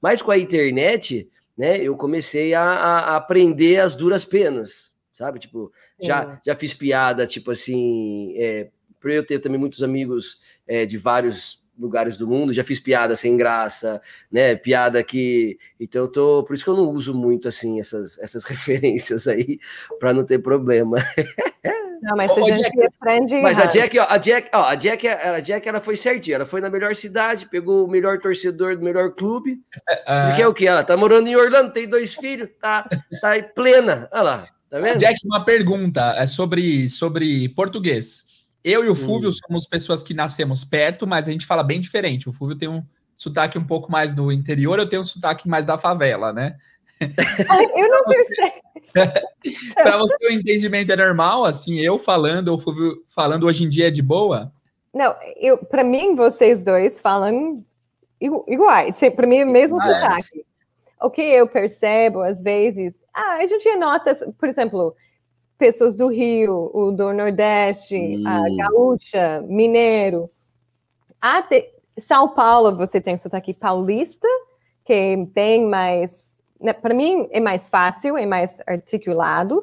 [0.00, 5.38] Mas com a internet, né, eu comecei a, a- aprender as duras penas, sabe?
[5.40, 5.70] Tipo,
[6.00, 8.70] já, já fiz piada, tipo assim, é,
[9.04, 13.36] eu ter também muitos amigos é, de vários lugares do mundo, já fiz piada sem
[13.36, 14.54] graça, né?
[14.54, 15.58] Piada que.
[15.78, 16.44] Então eu tô.
[16.44, 19.58] Por isso que eu não uso muito assim essas, essas referências aí,
[19.98, 20.98] para não ter problema.
[22.02, 23.34] Não, mas Ô, a gente Jack, aprende.
[23.42, 23.66] Mas a.
[23.66, 26.36] Jack, ó, a Jack, ó, a Jack, a Jack, ela foi certinha.
[26.36, 29.60] Ela foi na melhor cidade, pegou o melhor torcedor do melhor clube.
[30.06, 30.66] Ah, Isso que é o quê?
[30.66, 32.88] Ela tá morando em Orlando, tem dois filhos, tá,
[33.20, 34.08] tá aí plena.
[34.12, 34.98] Olha lá, tá vendo?
[34.98, 38.29] Jack, uma pergunta é sobre, sobre português.
[38.62, 39.32] Eu e o Fúvio Hum.
[39.32, 42.28] somos pessoas que nascemos perto, mas a gente fala bem diferente.
[42.28, 42.82] O Fúvio tem um
[43.16, 46.56] sotaque um pouco mais do interior, eu tenho um sotaque mais da favela, né?
[47.76, 48.52] Eu não percebo.
[49.74, 53.88] Para você o entendimento é normal, assim, eu falando, o Fúvio falando hoje em dia
[53.88, 54.52] é de boa?
[54.92, 57.64] Não, eu, para mim, vocês dois falam
[58.20, 58.96] igu- iguais.
[59.14, 59.94] Para mim, o mesmo Ah, é.
[59.94, 60.44] sotaque.
[61.00, 64.94] O que eu percebo, às vezes, ah, a gente nota, por exemplo,
[65.60, 67.94] pessoas do Rio, o do Nordeste,
[68.26, 68.56] a Hum.
[68.56, 70.28] gaúcha, mineiro.
[71.20, 74.26] Até São Paulo, você tem sotaque paulista,
[74.84, 76.40] que é bem mais,
[76.80, 79.62] para mim, é mais fácil, é mais articulado.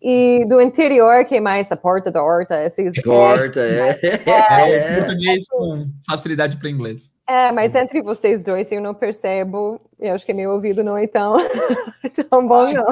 [0.00, 3.98] E do interior, que é mais a porta da horta, esses Corta, é.
[4.26, 4.96] É, o É.
[5.00, 7.12] português com facilidade para inglês.
[7.26, 9.80] É, mas entre vocês dois eu não percebo.
[9.98, 11.34] Eu acho que meu ouvido não é tão,
[12.30, 12.86] tão bom, Ai, não.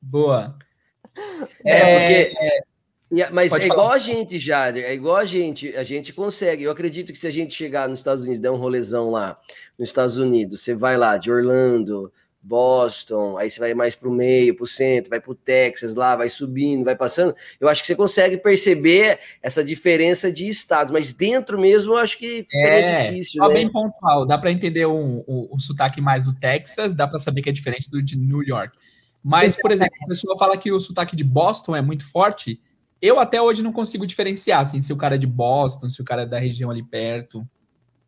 [0.00, 0.56] Boa.
[1.64, 2.34] É, porque.
[3.12, 3.80] e a- Mas Pode é falar.
[3.80, 6.62] igual a gente, Jader, é igual a gente, a gente consegue.
[6.64, 9.36] Eu acredito que se a gente chegar nos Estados Unidos, der um rolezão lá
[9.78, 12.10] nos Estados Unidos, você vai lá de Orlando,
[12.44, 15.94] Boston, aí você vai mais para o meio, para o centro, vai para o Texas
[15.94, 17.36] lá, vai subindo, vai passando.
[17.60, 22.18] Eu acho que você consegue perceber essa diferença de estados, mas dentro mesmo eu acho
[22.18, 23.54] que fica É, difícil, só né?
[23.54, 24.26] bem pontual.
[24.26, 27.52] Dá para entender um- o, o sotaque mais do Texas, dá para saber que é
[27.52, 28.76] diferente do de New York.
[29.22, 32.60] Mas, por exemplo, a pessoa fala que o sotaque de Boston é muito forte.
[33.00, 36.04] Eu até hoje não consigo diferenciar assim, se o cara é de Boston, se o
[36.04, 37.46] cara é da região ali perto.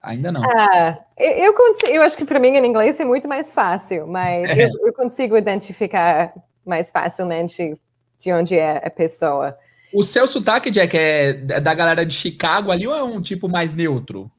[0.02, 0.42] Ainda não.
[0.44, 1.54] Ah, eu,
[1.88, 4.66] eu acho que para mim em inglês é muito mais fácil, mas É.
[4.66, 7.74] eu, eu consigo identificar mais facilmente
[8.22, 9.56] de onde é a pessoa.
[9.92, 13.72] O seu sotaque, Jack, é da galera de Chicago ali ou é um tipo mais
[13.72, 14.30] neutro?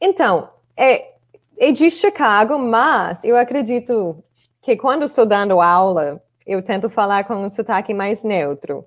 [0.00, 1.12] Então, é,
[1.58, 4.22] é de Chicago, mas eu acredito
[4.62, 8.86] que quando estou dando aula, eu tento falar com um sotaque mais neutro.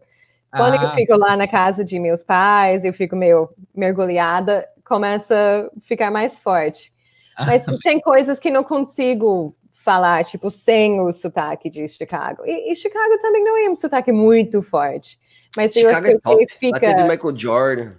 [0.56, 5.70] Quando eu Ah, fico lá na casa de meus pais, eu fico meio mergulhada, começa
[5.70, 6.94] a ficar mais forte.
[7.38, 12.44] Mas tem coisas que não consigo falar, tipo, sem o sotaque de Chicago.
[12.46, 15.20] E, e Chicago também não é um sotaque muito forte.
[15.58, 16.30] Mas eu Chicago é acho que.
[16.30, 17.92] Lá fica Michael Jordan.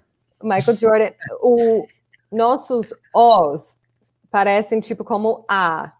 [0.42, 1.10] Michael Jordan.
[1.42, 1.86] O,
[2.32, 3.78] nossos Os
[4.30, 5.92] parecem tipo como A.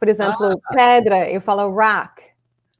[0.00, 2.22] Por exemplo, pedra, eu falo rock.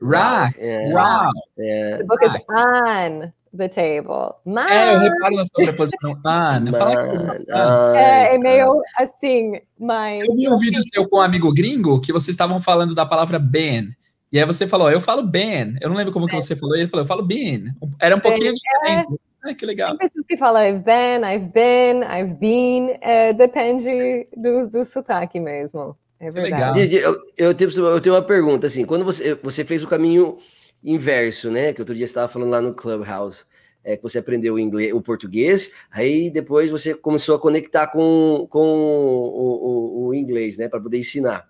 [0.03, 0.55] rock.
[0.59, 1.31] É, Wow.
[1.59, 1.97] é.
[1.99, 4.35] The book is on the table.
[4.47, 6.19] Mas É, eu reparo na sobreposição.
[6.25, 7.93] Ah, fala que- Mano, Ah.
[7.95, 10.27] é, é meio assim, mas.
[10.27, 13.39] Eu vi um vídeo seu com um amigo gringo que vocês estavam falando da palavra
[13.39, 13.89] Ben.
[14.33, 15.77] E aí você falou, eu falo Ben.
[15.81, 16.77] Eu não lembro como que você falou.
[16.77, 17.65] E ele falou, eu falo Ben.
[18.01, 19.21] Era um pouquinho diferente.
[19.43, 19.97] Ah, que legal.
[19.97, 22.97] Tem pessoas que falam I've been, I've been, I've been.
[23.01, 25.97] É, depende do, do sotaque mesmo.
[26.21, 26.81] É verdade.
[26.81, 27.13] legal.
[27.13, 30.39] Eu, eu, tenho, eu tenho uma pergunta, assim, quando você, você fez o caminho
[30.85, 33.45] inverso, né, que outro dia você estava falando lá no Clubhouse,
[33.83, 38.47] é, que você aprendeu o, inglês, o português, aí depois você começou a conectar com,
[38.51, 41.49] com o, o, o inglês, né, para poder ensinar.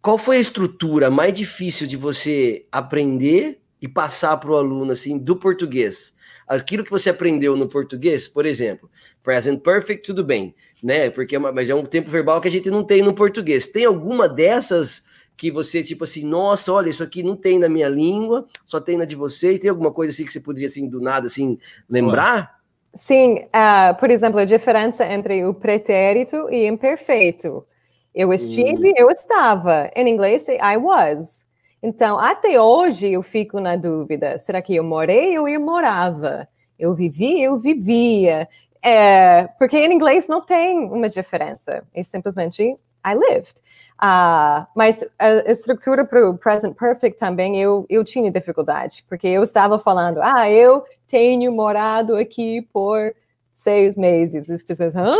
[0.00, 5.18] Qual foi a estrutura mais difícil de você aprender e passar para o aluno, assim,
[5.18, 6.14] do português?
[6.46, 8.88] Aquilo que você aprendeu no português, por exemplo,
[9.24, 11.10] present perfect, tudo bem, né?
[11.10, 13.66] Porque é uma, mas é um tempo verbal que a gente não tem no português.
[13.66, 15.04] Tem alguma dessas
[15.36, 18.96] que você, tipo assim, nossa, olha, isso aqui não tem na minha língua, só tem
[18.96, 19.58] na de vocês?
[19.58, 21.58] Tem alguma coisa assim que você poderia, assim, do nada, assim,
[21.88, 22.56] lembrar?
[22.94, 27.66] Sim, ah, por exemplo, a diferença entre o pretérito e imperfeito.
[28.14, 29.90] Eu estive, eu estava.
[29.94, 31.44] Em inglês, I was.
[31.82, 36.48] Então, até hoje eu fico na dúvida: será que eu morei ou eu morava?
[36.78, 38.48] Eu vivi, eu vivia.
[38.86, 41.82] É, porque em inglês não tem uma diferença.
[41.92, 43.54] É simplesmente I lived.
[43.96, 49.42] Uh, mas a estrutura para o present perfect também eu, eu tinha dificuldade, porque eu
[49.42, 53.12] estava falando, ah, eu tenho morado aqui por
[53.52, 54.48] seis meses.
[54.48, 55.16] As pessoas, ah,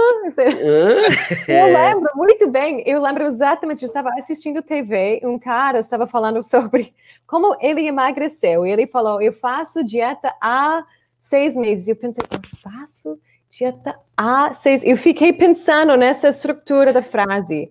[1.49, 6.41] eu lembro muito bem, eu lembro exatamente, eu estava assistindo TV, um cara estava falando
[6.49, 6.95] sobre
[7.27, 10.85] como ele emagreceu, e ele falou, eu faço dieta há
[11.19, 11.89] seis meses.
[11.89, 13.19] Eu pensei, eu faço
[13.57, 14.83] dieta há seis...
[14.85, 17.71] Eu fiquei pensando nessa estrutura da frase.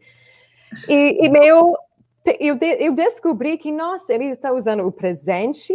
[0.90, 1.76] E, e meu,
[2.40, 5.74] eu, de, eu descobri que, nossa, ele está usando o presente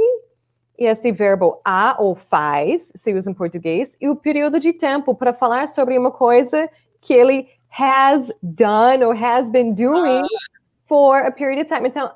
[0.79, 5.15] e esse verbo a ou faz, se usa em português, e o período de tempo
[5.15, 6.69] para falar sobre uma coisa
[7.01, 7.49] que ele
[7.79, 10.61] has done or has been doing ah.
[10.85, 11.87] for a period of time.
[11.87, 12.11] Então,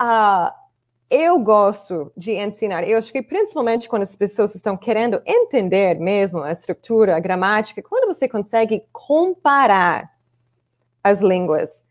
[0.00, 0.52] uh,
[1.10, 2.86] eu gosto de ensinar.
[2.86, 7.82] Eu acho que principalmente quando as pessoas estão querendo entender mesmo a estrutura, a gramática,
[7.82, 10.10] quando você consegue comparar
[11.02, 11.84] as línguas,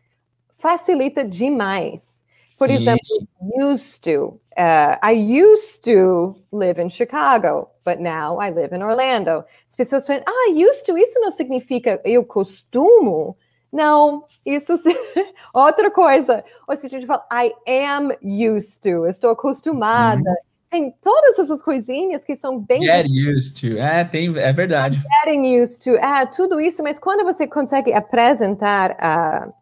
[0.58, 2.24] facilita demais.
[2.58, 2.76] Por Sim.
[2.76, 3.28] exemplo,
[3.60, 4.40] used to.
[4.58, 9.46] Uh, I used to live in Chicago, but now I live in Orlando.
[9.68, 13.38] As pessoas falam, ah, used to, isso não significa eu costumo.
[13.72, 14.74] Não, isso
[15.54, 16.44] outra coisa.
[16.68, 17.54] Ou se a gente fala, I
[17.86, 20.30] am used to, estou acostumada.
[20.30, 20.36] Uhum.
[20.70, 22.82] Tem todas essas coisinhas que são bem.
[22.82, 25.02] Get used to, é, tem, é verdade.
[25.26, 29.54] Getting used to, é, tudo isso, mas quando você consegue apresentar uh,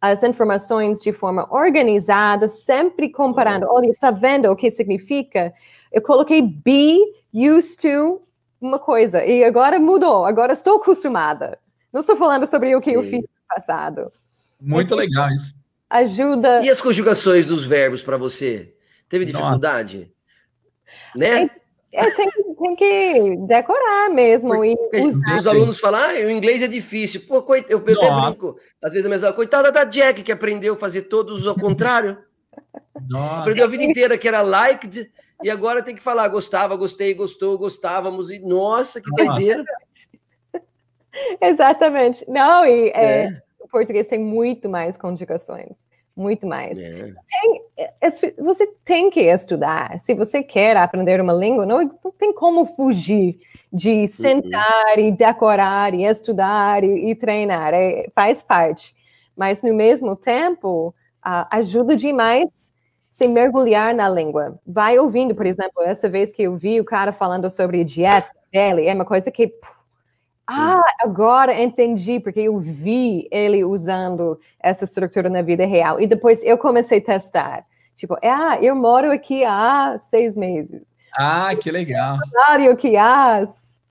[0.00, 3.66] as informações de forma organizada, sempre comparando.
[3.68, 5.52] Olha, está vendo o que significa?
[5.92, 6.98] Eu coloquei be
[7.32, 8.20] used to
[8.60, 10.24] uma coisa e agora mudou.
[10.24, 11.58] Agora estou acostumada.
[11.92, 12.96] Não estou falando sobre o que Sim.
[12.96, 14.10] eu fiz no passado.
[14.60, 15.54] Muito Mas, legal isso.
[15.88, 16.64] Ajuda.
[16.64, 18.74] E as conjugações dos verbos para você?
[19.08, 19.98] Teve dificuldade?
[19.98, 20.10] Nossa.
[21.16, 21.50] Né?
[21.92, 24.64] É, tem, tem, que decorar mesmo.
[24.64, 25.38] E usar.
[25.38, 27.22] Os alunos falam, ah, o inglês é difícil.
[27.26, 27.64] Pô, coit...
[27.70, 31.46] eu, eu até brinco, às vezes mesma coitada da Jack, que aprendeu a fazer todos
[31.46, 32.18] ao contrário.
[33.08, 33.40] Nossa.
[33.40, 35.10] Aprendeu a vida inteira que era liked,
[35.42, 39.24] e agora tem que falar gostava, gostei, gostou, gostávamos, e nossa, que nossa.
[39.24, 39.64] doideira.
[41.40, 42.24] Exatamente.
[42.28, 43.24] Não, e é.
[43.24, 45.86] É, o português tem muito mais conjugações
[46.16, 46.78] muito mais.
[46.78, 47.12] É.
[47.28, 48.10] Tem, é,
[48.42, 49.98] você tem que estudar.
[49.98, 53.38] Se você quer aprender uma língua, não, não tem como fugir
[53.70, 54.06] de uhum.
[54.06, 55.04] sentar uhum.
[55.04, 57.74] e decorar e estudar e, e treinar.
[57.74, 58.96] É, faz parte.
[59.36, 62.72] Mas, no mesmo tempo, uh, ajuda demais
[63.10, 64.58] se mergulhar na língua.
[64.66, 68.86] Vai ouvindo, por exemplo, essa vez que eu vi o cara falando sobre dieta dele,
[68.86, 69.52] é uma coisa que
[70.48, 76.00] ah, agora entendi, porque eu vi ele usando essa estrutura na vida real.
[76.00, 77.66] E depois eu comecei a testar.
[77.96, 80.94] Tipo, ah, eu moro aqui há seis meses.
[81.18, 82.18] Ah, que legal.
[82.60, 83.42] Eu aqui há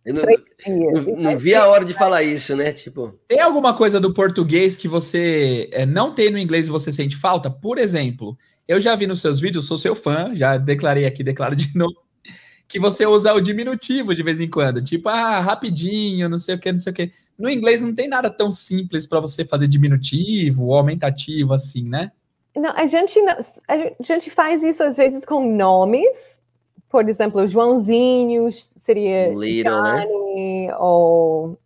[0.06, 1.08] não, três dias.
[1.08, 2.72] Não, não, vi a hora de falar isso, né?
[2.72, 3.20] Tipo.
[3.28, 7.18] Tem alguma coisa do português que você é, não tem no inglês e você sente
[7.18, 7.50] falta?
[7.50, 8.38] Por exemplo,
[8.68, 12.05] eu já vi nos seus vídeos, sou seu fã, já declarei aqui, declaro de novo
[12.68, 16.60] que você usa o diminutivo de vez em quando, tipo, ah, rapidinho, não sei o
[16.60, 17.12] que, não sei o que.
[17.38, 22.12] No inglês não tem nada tão simples para você fazer diminutivo ou aumentativo assim, né?
[22.56, 23.36] Não, a gente, não,
[23.68, 26.40] a gente faz isso às vezes com nomes,
[26.90, 29.74] por exemplo, Joãozinho seria Little?
[29.74, 30.78] Johnny, né?
[30.78, 31.58] ou...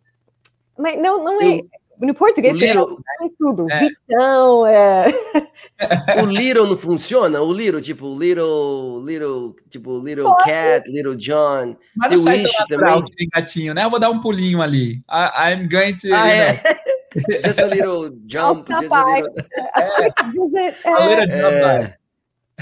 [0.76, 1.60] Mas não, não é...
[2.00, 3.70] No português, little, tem tudo.
[3.70, 3.80] É.
[3.80, 5.06] Vitão, é...
[6.22, 7.40] O little não funciona?
[7.42, 10.44] O little, tipo, little, little, tipo, little Pode.
[10.44, 11.76] cat, little John.
[11.94, 13.84] Mas não sai tão tem gatinho, né?
[13.84, 15.02] Eu vou dar um pulinho ali.
[15.10, 16.08] I, I'm going to...
[16.14, 16.62] Ah, é.
[17.44, 18.66] just a little jump.
[18.72, 19.34] just a little...
[19.66, 20.10] É.
[20.88, 21.54] A little jump.
[21.54, 21.98] É.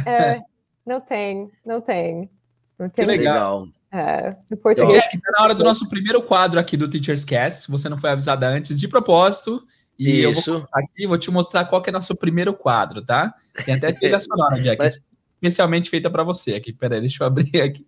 [0.06, 0.40] é.
[0.84, 2.30] Não tem, não tem.
[2.78, 3.04] Não tem.
[3.04, 3.68] Que legal.
[3.90, 4.92] É, no português.
[4.92, 7.70] Jack, tá na hora do nosso primeiro quadro aqui do Teacher's Cast.
[7.70, 9.66] Você não foi avisada antes de propósito.
[9.98, 10.50] E Isso.
[10.50, 13.34] eu vou aqui, vou te mostrar qual que é nosso primeiro quadro, tá?
[13.64, 15.04] Tem até trilha sonora, Jack, Mas...
[15.34, 16.72] especialmente feita para você aqui.
[16.72, 17.86] Peraí, deixa eu abrir aqui.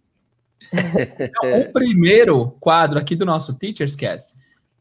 [1.19, 4.35] Então, o primeiro quadro aqui do nosso Teacher's Cast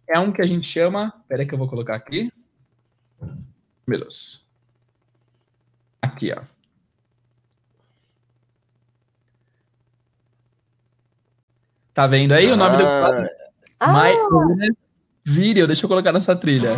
[0.07, 1.13] é um que a gente chama.
[1.27, 2.31] Peraí que eu vou colocar aqui.
[3.85, 4.47] Meu Deus.
[6.01, 6.41] Aqui, ó.
[11.99, 12.53] Tá vendo aí ah.
[12.53, 12.99] o nome do ah.
[13.01, 13.29] quadro?
[13.77, 13.91] Ah.
[13.91, 14.13] My
[15.25, 15.67] Video.
[15.67, 16.69] Deixa eu colocar na sua trilha.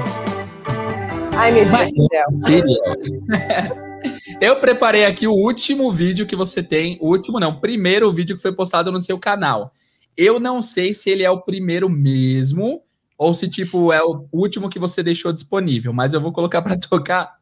[1.37, 2.41] Ai, meu Deus
[4.41, 6.97] Eu preparei aqui o último vídeo que você tem.
[6.99, 9.71] O último não, o primeiro vídeo que foi postado no seu canal.
[10.17, 12.81] Eu não sei se ele é o primeiro mesmo
[13.15, 16.79] ou se tipo é o último que você deixou disponível, mas eu vou colocar para
[16.79, 17.35] tocar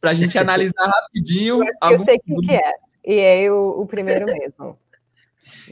[0.00, 1.62] para a gente analisar rapidinho.
[1.80, 2.72] Eu, eu sei o que é
[3.06, 4.76] e é o, o primeiro mesmo.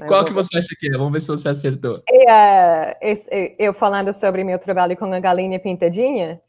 [0.06, 0.96] Qual que você acha que é?
[0.96, 2.02] Vamos ver se você acertou.
[2.10, 6.40] É, esse, eu falando sobre meu trabalho com a galinha pintadinha?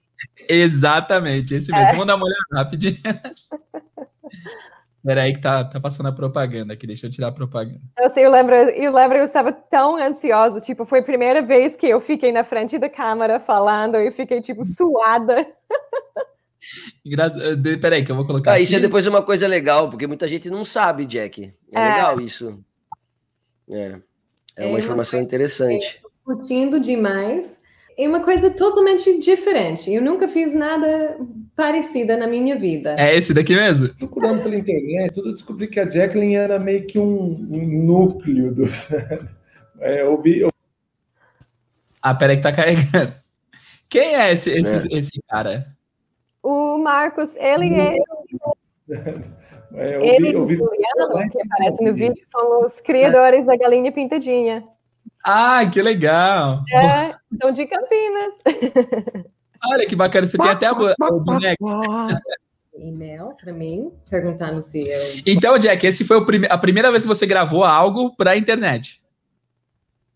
[0.47, 1.87] Exatamente, esse mesmo.
[1.87, 1.91] É.
[1.91, 2.97] Vamos dar uma olhada rapidinho.
[5.03, 7.79] Peraí que tá, tá passando a propaganda aqui, deixa eu tirar a propaganda.
[7.97, 11.75] Eu, sei, eu, lembro, eu lembro, eu estava tão ansiosa, tipo, foi a primeira vez
[11.75, 15.47] que eu fiquei na frente da câmera falando, eu fiquei, tipo, suada.
[17.05, 17.31] Engra...
[17.81, 20.49] Peraí que eu vou colocar ah, Isso é depois uma coisa legal, porque muita gente
[20.49, 21.53] não sabe, Jack.
[21.73, 21.93] É, é.
[21.93, 22.59] legal isso.
[23.69, 23.99] É,
[24.55, 26.01] é uma é informação interessante.
[26.23, 27.59] Curtindo demais.
[27.97, 29.91] É uma coisa totalmente diferente.
[29.93, 31.17] Eu nunca fiz nada
[31.53, 32.95] parecida na minha vida.
[32.97, 33.93] É esse daqui mesmo?
[33.95, 38.63] Procurando pela internet, tudo descobri que a Jacqueline era meio que um, um núcleo do.
[39.81, 40.49] É, eu vi, eu...
[42.01, 43.13] Ah, peraí que tá carregando.
[43.87, 44.97] Quem é esse, esse, é.
[44.97, 45.65] esse cara?
[46.43, 47.95] O Marcos, ele é.
[49.73, 53.91] É, eu ele vi, e Juliano, que aparece no vídeo, são os criadores da galinha
[53.91, 54.63] pintadinha.
[55.23, 56.63] Ah, que legal!
[56.71, 58.33] É, são de Campinas.
[59.71, 61.65] Olha que bacana, você tem até a, o boneco.
[62.77, 64.99] E-mail para mim, perguntando se eu.
[65.27, 69.01] Então, Jack, esse foi prime a primeira vez que você gravou algo para a internet?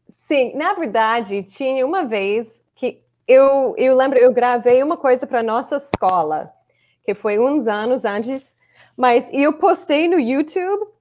[0.07, 5.43] Sim, na verdade, tinha uma vez que eu, eu lembro, eu gravei uma coisa para
[5.43, 6.51] nossa escola,
[7.03, 8.55] que foi uns anos antes
[8.97, 10.91] mas eu postei no YouTube.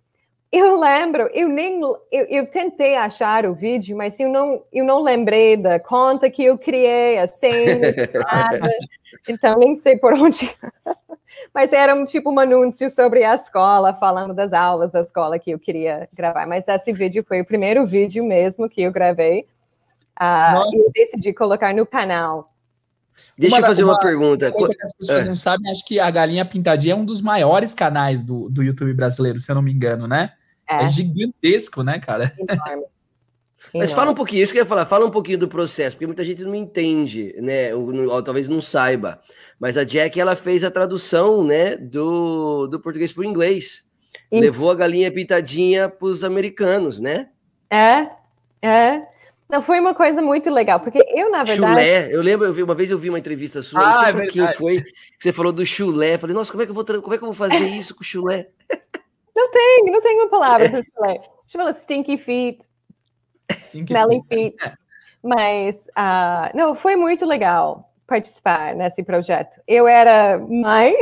[0.51, 5.01] Eu lembro, eu nem eu, eu, tentei achar o vídeo, mas eu não eu não
[5.03, 7.79] lembrei da conta que eu criei, a senha,
[8.31, 8.71] nada.
[9.27, 10.55] Então nem sei por onde.
[11.55, 15.51] mas era um tipo um anúncio sobre a escola, falando das aulas da escola que
[15.51, 16.47] eu queria gravar.
[16.47, 19.47] Mas esse vídeo foi o primeiro vídeo mesmo que eu gravei.
[20.21, 22.52] Uh, eu decidi colocar no canal.
[23.37, 24.53] Deixa uma, eu fazer uma, uma pergunta.
[24.53, 25.25] Coisa que as pessoas é.
[25.25, 28.93] não sabem, acho que a Galinha Pintadinha é um dos maiores canais do, do YouTube
[28.95, 30.33] brasileiro, se eu não me engano, né?
[30.69, 32.33] É, é gigantesco, né, cara?
[32.39, 32.85] Enorme.
[33.75, 36.07] Mas fala um pouquinho, isso que eu ia falar, fala um pouquinho do processo, porque
[36.07, 37.75] muita gente não entende, né?
[37.75, 39.21] Ou, ou, talvez não saiba.
[39.59, 43.85] Mas a Jack, ela fez a tradução, né, do, do português para o inglês.
[44.31, 44.43] Isso.
[44.43, 47.29] Levou a galinha pintadinha para os americanos, né?
[47.71, 48.11] É,
[48.61, 49.03] é.
[49.53, 51.75] Não, foi uma coisa muito legal, porque eu, na verdade.
[51.75, 54.27] Chulé, eu lembro, eu vi, uma vez eu vi uma entrevista sua, ah, não sei
[54.27, 56.17] é quem foi, que você falou do chulé.
[56.17, 58.03] Falei, nossa, como é que eu vou, como é que eu vou fazer isso com
[58.03, 58.49] chulé?
[59.35, 61.21] Não tem, não tem uma palavra do chulé.
[61.47, 62.61] Chama stinky feet,
[63.73, 64.55] smelly feet.
[65.23, 69.59] Mas, uh, não, foi muito legal participar nesse projeto.
[69.67, 70.95] Eu era mãe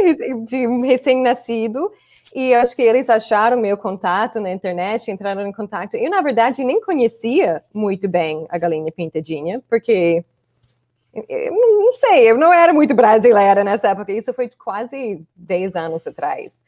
[0.45, 1.91] de um recém-nascido
[2.35, 5.95] e acho que eles acharam meu contato na internet, entraram em contato.
[5.95, 10.25] Eu, na verdade, nem conhecia muito bem a galinha pintadinha, porque
[11.13, 14.13] eu não sei, eu não era muito brasileira nessa época.
[14.13, 16.61] Isso foi quase 10 anos atrás.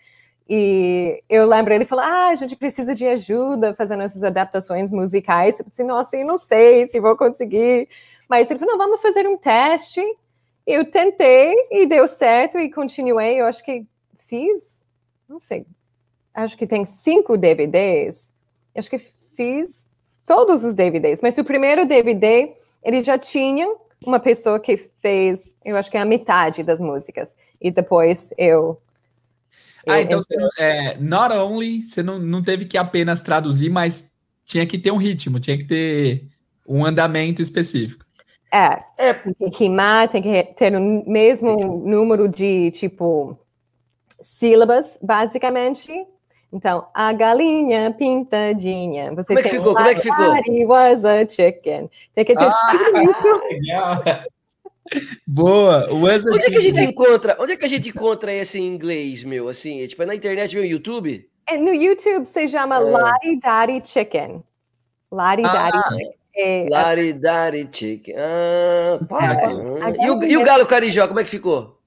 [0.48, 5.58] E eu lembro ele falou: Ah, a gente precisa de ajuda fazendo essas adaptações musicais.
[5.58, 7.88] Eu pensei, nossa, eu não sei se vou conseguir.
[8.28, 10.02] Mas ele falou: Não, vamos fazer um teste.
[10.66, 13.40] Eu tentei e deu certo e continuei.
[13.40, 13.86] Eu acho que
[14.18, 14.82] fiz
[15.33, 15.64] não sei,
[16.35, 18.30] acho que tem cinco DVDs.
[18.74, 19.89] Acho que fiz
[20.26, 22.53] todos os DVDs, mas o primeiro DVD
[22.83, 23.66] ele já tinha
[24.05, 28.80] uma pessoa que fez, eu acho que é a metade das músicas, e depois eu.
[29.87, 34.11] Ah, eu, então você, é, not only você não, não teve que apenas traduzir, mas
[34.45, 36.28] tinha que ter um ritmo, tinha que ter
[36.68, 38.05] um andamento específico.
[38.53, 39.14] É, é.
[39.14, 41.57] tem que rimar, tem que ter o mesmo
[41.87, 43.39] número de, tipo,
[44.22, 45.92] sílabas, basicamente.
[46.52, 49.14] Então, a galinha pintadinha.
[49.14, 49.74] Você Como é que ficou?
[49.74, 50.68] Como é que ficou?
[50.68, 51.90] was a chicken.
[52.14, 54.32] Tem que ter ah, isso.
[55.26, 55.92] Boa.
[55.94, 57.36] Was onde é que a gente encontra?
[57.40, 59.48] Onde é que a gente encontra esse em inglês, meu?
[59.48, 61.26] Assim, tipo, é na internet, no YouTube?
[61.46, 62.80] É, no YouTube se chama é.
[62.80, 64.44] Lari Daddy Chicken.
[65.10, 65.52] Lari ah.
[65.52, 66.12] Daddy Chicken.
[66.34, 68.14] É, Lari Daddy Chicken.
[68.18, 68.98] Ah,
[69.98, 71.78] é, e, o, e o galo carijó, como é que ficou?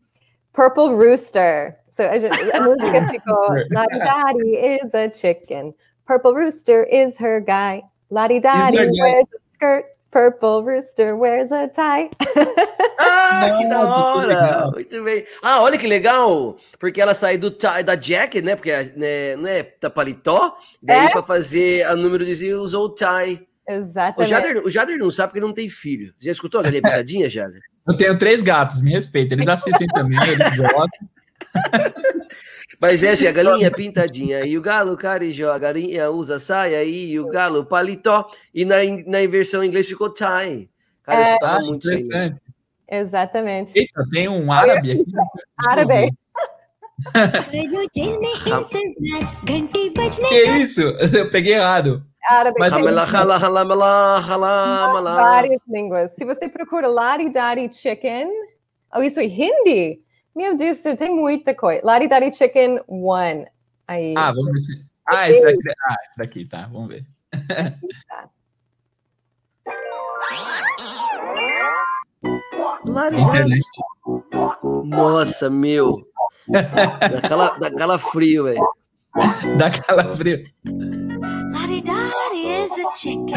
[0.53, 1.77] Purple Rooster.
[1.95, 5.73] So a, a música ficou Lottie Daddy is a chicken.
[6.05, 7.83] Purple Rooster is her guy.
[8.11, 9.85] Lottie Daddy wears a skirt.
[10.11, 12.09] Purple Rooster wears a tie.
[12.99, 14.71] ah, que da hora!
[14.71, 15.25] Muito bem.
[15.41, 16.57] Ah, olha que legal!
[16.79, 18.55] Porque ela sai do tie, da jacket, né?
[18.55, 20.57] Porque né, não é da paletó.
[20.81, 21.09] Daí, é?
[21.09, 23.45] para fazer a número de usou o tie.
[23.67, 24.21] Exatamente.
[24.21, 26.13] O Jader, o Jader não sabe porque não tem filho.
[26.17, 27.61] Você já escutou a galinha picadinha, Jader?
[27.87, 29.33] Eu tenho três gatos, me respeita.
[29.33, 31.09] Eles assistem também, eles gostam.
[32.79, 37.17] Mas é assim, a galinha pintadinha e o galo carijó, a galinha usa saia e
[37.19, 38.29] o galo paletó.
[38.53, 40.69] E na, na versão em inglês ficou tie.
[41.03, 42.41] Cara, é, ah, muito interessante.
[42.89, 43.71] Exatamente.
[43.75, 45.05] Eita, tem um árabe aqui.
[45.67, 46.11] Árabe.
[50.29, 50.81] que isso?
[50.81, 52.03] Eu peguei errado.
[52.29, 52.57] árabe.
[52.59, 52.71] Mas-
[55.15, 56.13] várias línguas.
[56.13, 58.29] Se você procura Lari Dari Chicken,
[58.93, 60.01] ou isso é hindi,
[60.35, 61.81] meu Deus, tem muita coisa.
[61.83, 63.47] Lari Dari Chicken One.
[63.87, 64.13] Aí.
[64.17, 64.85] Ah, vamos ver se.
[65.07, 65.59] Ah, esse daqui.
[65.87, 66.67] Ah, esse daqui, tá.
[66.71, 67.05] Vamos ver.
[73.13, 73.63] Internet.
[74.83, 76.01] Nossa, meu.
[76.47, 78.67] Daquela, daquela frio, velho.
[79.57, 80.45] Dá calafrio.
[82.65, 83.27] Is a chicken.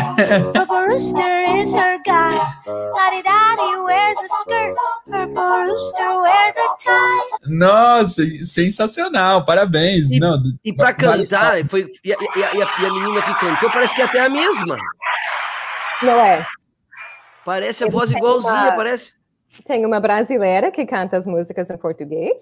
[0.55, 2.37] Purple Rooster is her guy.
[2.67, 4.75] Lottie Dottie wears a skirt.
[5.07, 7.39] Purple Rooster wears a tie.
[7.47, 9.45] Nossa, sensacional.
[9.45, 10.11] Parabéns.
[10.11, 12.93] E- Não, E pra vale- cantar, foi, e, a, e a- e a- e a
[12.93, 14.79] menina que cantou parece que é até a mesma.
[16.03, 16.47] Não é?
[17.45, 19.13] Parece a Eu voz igualzinha, uma- parece.
[19.67, 22.41] Tem uma brasileira que canta as músicas em português.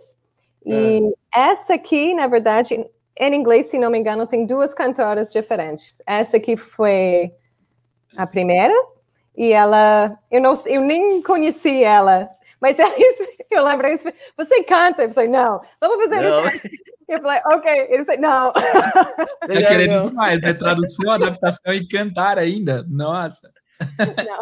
[0.64, 1.01] E
[1.34, 2.84] essa aqui, na verdade,
[3.19, 6.03] em inglês, se não me engano, tem duas cantoras diferentes.
[6.07, 7.33] Essa aqui foi
[8.17, 8.75] a primeira,
[9.37, 12.29] e ela, eu não, eu nem conheci ela,
[12.61, 12.93] mas ela,
[13.51, 13.99] eu lembrei,
[14.37, 15.05] você canta?
[15.05, 16.47] Eu falei, não, vamos fazer Não.
[16.49, 16.87] isso.
[17.09, 17.73] Eu falei, ok.
[17.89, 18.53] Ele disse, não.
[18.53, 20.53] Tá querendo demais, né?
[20.53, 22.85] Tradução, adaptação e cantar ainda.
[22.89, 23.53] Nossa.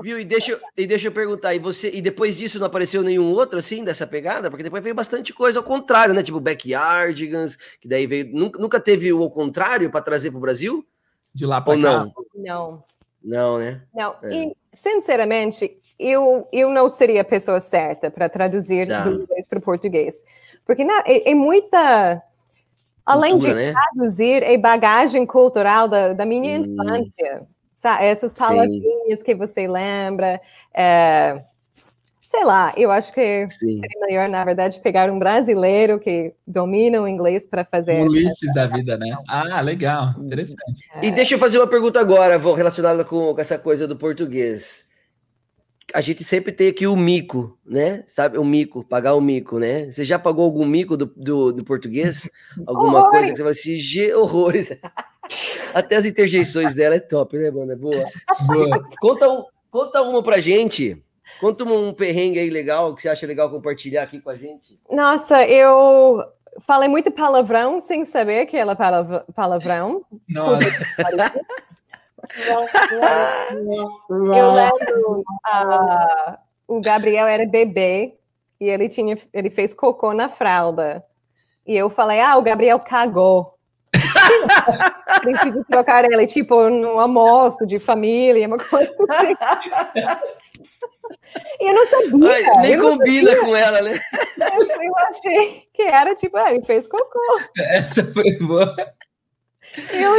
[0.03, 0.18] Viu?
[0.18, 3.32] E deixa, eu- e deixa eu perguntar, e você e depois disso não apareceu nenhum
[3.32, 4.49] outro assim dessa pegada?
[4.51, 6.22] Porque depois veio bastante coisa ao contrário, né?
[6.22, 8.28] Tipo Backyardigans, que daí veio.
[8.32, 10.87] Nunca, nunca teve o ao contrário para trazer para o Brasil?
[11.35, 11.76] De lá Ou cá.
[11.76, 12.12] não?
[12.35, 12.82] Não.
[13.22, 13.80] Não, né?
[13.95, 14.35] Não, É.
[14.35, 19.03] e sinceramente, eu, eu não seria a pessoa certa para traduzir Tá.
[19.05, 20.22] do inglês para o português.
[20.66, 22.22] Porque não, é, é muita.
[23.07, 23.72] Além Cultura, de né?
[23.72, 26.64] traduzir, é bagagem cultural da, da minha Hum.
[26.64, 27.47] infância.
[27.85, 28.05] Sabe?
[28.07, 30.41] Essas palavrinhas que você lembra.
[30.74, 31.43] é,
[32.22, 33.78] sei lá, eu acho que Sim.
[33.78, 38.01] seria melhor, na verdade, pegar um brasileiro que domina o inglês para fazer.
[38.01, 39.14] Ulisses da vida, né?
[39.28, 40.14] Ah, legal.
[40.18, 40.82] Interessante.
[41.03, 44.89] E deixa eu fazer uma pergunta agora, vou relacionada com, com essa coisa do português.
[45.93, 48.03] A gente sempre tem aqui o mico, né?
[48.07, 49.93] Sabe, o mico, pagar o mico, né?
[49.93, 52.28] Você já pagou algum mico do, do, do português?
[52.66, 53.11] Alguma Horrores.
[53.11, 54.70] coisa que você fala assim, "Ge- horrores.
[55.72, 57.72] Até as interjeições dela é top, né, mano?
[57.72, 58.05] É boa.
[58.47, 58.89] Boa.
[59.01, 61.03] Conta, um, conta uma pra gente.
[61.41, 64.79] Conta um perrengue aí legal que você acha legal compartilhar aqui com a gente.
[64.91, 66.22] Nossa, eu
[66.61, 70.05] falei muito palavrão sem saber que era palavra- palavrão.
[70.29, 70.59] Nossa.
[74.11, 78.14] Eu lembro, ah, o Gabriel era bebê
[78.61, 81.05] e ele tinha, ele fez cocô na fralda.
[81.66, 83.53] E eu falei, ah, o Gabriel cagou.
[85.20, 89.35] Preciso trocar ele, tipo, no almoço de família, uma coisa assim.
[91.61, 92.31] E eu não sabia.
[92.31, 94.01] Ai, nem eu não combina com ela, né?
[94.39, 97.20] sabia, eu achei que era tipo, ah, ele fez cocô.
[97.59, 98.75] Essa foi boa.
[99.93, 100.14] E eu,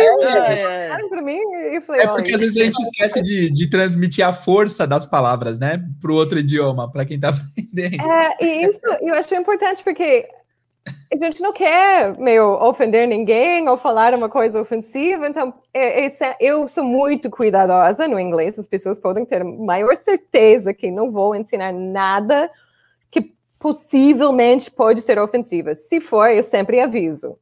[1.24, 1.40] mim
[1.72, 5.06] e falei, É porque às vezes a gente esquece de, de transmitir a força das
[5.06, 5.82] palavras, né?
[6.02, 8.04] Para o outro idioma, para quem tá aprendendo.
[8.04, 10.28] É, e isso eu acho importante porque
[11.12, 16.38] a gente não quer meio ofender ninguém ou falar uma coisa ofensiva, então é- é
[16.40, 21.36] eu sou muito cuidadosa no inglês, as pessoas podem ter maior certeza que não vou
[21.36, 22.52] ensinar nada
[23.10, 25.74] que possivelmente pode ser ofensiva.
[25.76, 27.38] Se for, eu sempre aviso.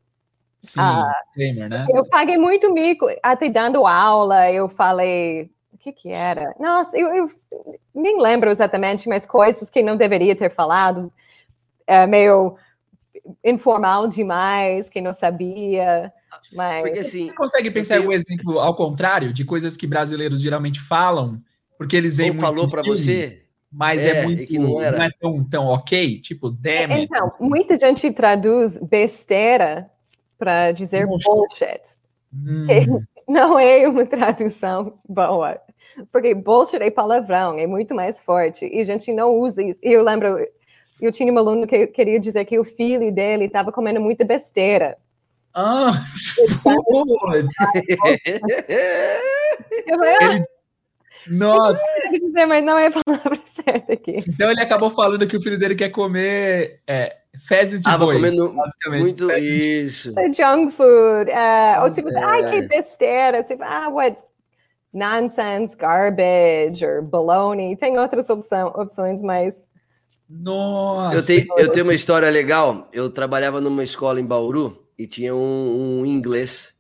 [0.61, 1.11] Sim, Ah.
[1.35, 1.85] disclaimer, né?
[1.89, 5.51] Eu paguei muito mico, até dando aula, eu falei.
[5.73, 6.55] O que que era?
[6.57, 7.29] Nossa, eu, eu
[7.93, 11.11] nem lembro exatamente, mas coisas que não deveria ter falado,
[11.85, 12.55] é, meio
[13.43, 16.11] informal demais, que não sabia.
[16.53, 20.80] Mas Porque assim, Você consegue pensar algum exemplo ao contrário, de coisas que brasileiros geralmente
[20.80, 21.41] falam,
[21.78, 24.82] porque eles veem ou muito falou para você, mas é, É, muito, que não não,
[24.82, 27.03] é tão, tão ok, tipo, damn it.
[27.03, 29.89] então, muita gente traduz besteira
[30.38, 31.28] para dizer Bullshit.
[31.30, 31.82] bullshit.
[32.34, 32.65] Hum,
[33.28, 35.57] Não é uma tradução boa.
[36.11, 38.65] Porque bullshit é palavrão, é muito mais forte.
[38.65, 39.80] E a gente não usa isso.
[39.82, 40.38] E eu lembro,
[41.01, 44.97] eu tinha um aluno que queria dizer que o filho dele estava comendo muita besteira.
[45.53, 45.91] Ah,
[49.85, 50.45] Eu falei, ah, ele-
[51.27, 51.81] nossa,
[52.11, 54.17] dizer, mas não é a palavra certa aqui.
[54.27, 57.15] então ele acabou falando que o filho dele quer comer é,
[57.47, 59.01] fezes de Tava boi, comendo basicamente.
[59.01, 60.19] muito Fezes de- isso.
[60.19, 61.31] É Junk food.
[61.31, 62.61] eh, ou se você, ai, que É.
[62.63, 63.41] besteira.
[63.41, 64.17] Você, ah, what
[64.93, 67.75] nonsense, garbage, or baloney.
[67.77, 69.55] Tem outras opção, opções, mas
[70.30, 72.89] Nossa, Eu tenho, eu tenho uma história legal.
[72.91, 76.74] Eu trabalhava numa escola em Bauru e tinha um, um inglês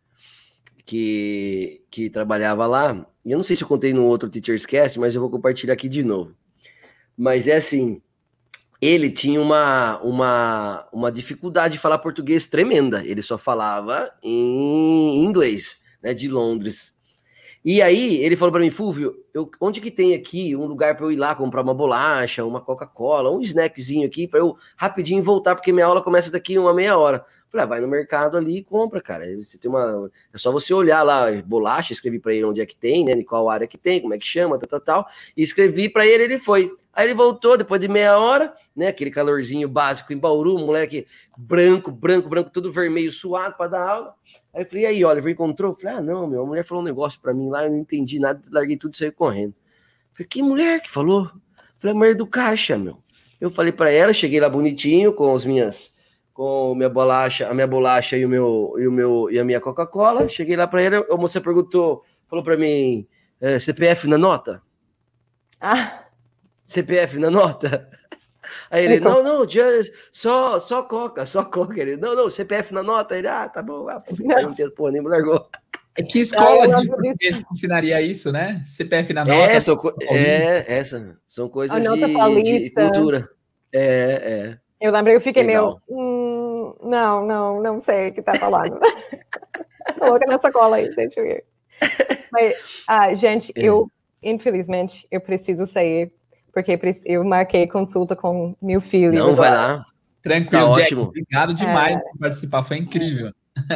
[0.85, 3.05] que, que trabalhava lá.
[3.25, 5.73] E eu não sei se eu contei no outro Teacher's Cast, mas eu vou compartilhar
[5.73, 6.35] aqui de novo.
[7.17, 8.01] Mas é assim,
[8.81, 13.01] ele tinha uma, uma, uma dificuldade de falar português tremenda.
[13.05, 16.93] Ele só falava em inglês, né, de Londres.
[17.63, 21.05] E aí ele falou para mim, Fúvio, eu, onde que tem aqui um lugar para
[21.05, 25.55] eu ir lá comprar uma bolacha, uma Coca-Cola, um snackzinho aqui para eu rapidinho voltar,
[25.55, 27.25] porque minha aula começa daqui uma meia hora.
[27.49, 29.25] Falei, ah, vai no mercado ali e compra, cara.
[29.37, 32.75] Você tem uma, é só você olhar lá bolacha, escrevi para ele onde é que
[32.75, 35.07] tem, né, em qual área que tem, como é que chama, tal, tal, tal.
[35.35, 36.71] E escrevi para ele, ele foi.
[36.95, 38.87] Aí ele voltou depois de meia hora, né?
[38.87, 44.15] Aquele calorzinho básico em Bauru, moleque branco, branco, branco, tudo vermelho, suado para dar aula.
[44.53, 45.71] Aí eu falei, e aí, Oliver, encontrou?
[45.71, 47.79] Eu falei, ah, não, meu, a mulher falou um negócio para mim lá, eu não
[47.79, 49.53] entendi nada, larguei tudo e saí correndo.
[50.13, 51.31] Falei, que mulher que falou?
[51.79, 52.97] Falei, a mulher do caixa, meu.
[53.39, 55.93] Eu falei para ela, cheguei lá bonitinho com as minhas
[56.33, 59.61] com minha bolacha, a minha bolacha e o meu e o meu e a minha
[59.61, 60.27] Coca-Cola.
[60.27, 63.07] Cheguei lá para ela, a moça perguntou, falou para mim,
[63.39, 64.61] é, CPF na nota?
[65.61, 66.05] Ah.
[66.61, 67.89] CPF na nota?
[68.69, 69.45] Aí ele, não, não,
[70.11, 71.79] só, só coca, só coca.
[71.79, 73.17] Ele, não, não, CPF na nota.
[73.17, 74.01] Ele, ah, tá bom, ah,
[74.75, 75.47] pô, nem me largou.
[75.95, 78.63] É que escola de português ensinaria isso, né?
[78.65, 79.51] CPF na nota.
[79.51, 79.79] É, são,
[80.09, 83.29] é essa, são coisas de, de, cultura.
[83.71, 84.57] É, é.
[84.81, 85.79] Eu lembrei, eu fiquei Legal.
[85.87, 88.79] meio, hum, não, não, não sei o que tá falando.
[89.99, 91.45] Coloca nessa cola aí, deixa eu ver.
[92.31, 92.55] Mas,
[92.87, 93.63] ah, gente, é.
[93.63, 93.87] eu,
[94.21, 96.11] infelizmente, eu preciso sair
[96.51, 99.13] porque eu marquei consulta com meu filho.
[99.13, 99.85] Não, vai lá.
[100.21, 101.01] Tranquilo, tá Jack, ótimo.
[101.03, 102.03] Obrigado demais é.
[102.03, 103.31] por participar, foi incrível.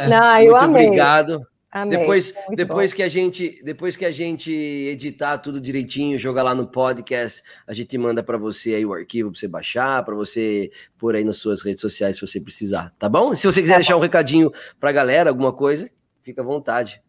[0.08, 0.86] Não, eu Muito amei.
[0.86, 1.46] obrigado.
[1.70, 6.54] Amei, depois, depois que a gente, depois que a gente editar tudo direitinho, jogar lá
[6.54, 10.70] no podcast, a gente manda para você aí o arquivo para você baixar, para você
[10.96, 13.34] pôr aí nas suas redes sociais se você precisar, tá bom?
[13.34, 14.50] Se você quiser tá deixar um recadinho
[14.80, 15.90] para a galera, alguma coisa,
[16.22, 17.02] fica à vontade.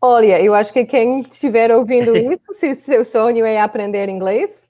[0.00, 4.68] Olha, eu acho que quem estiver ouvindo isso, se seu sonho é aprender inglês,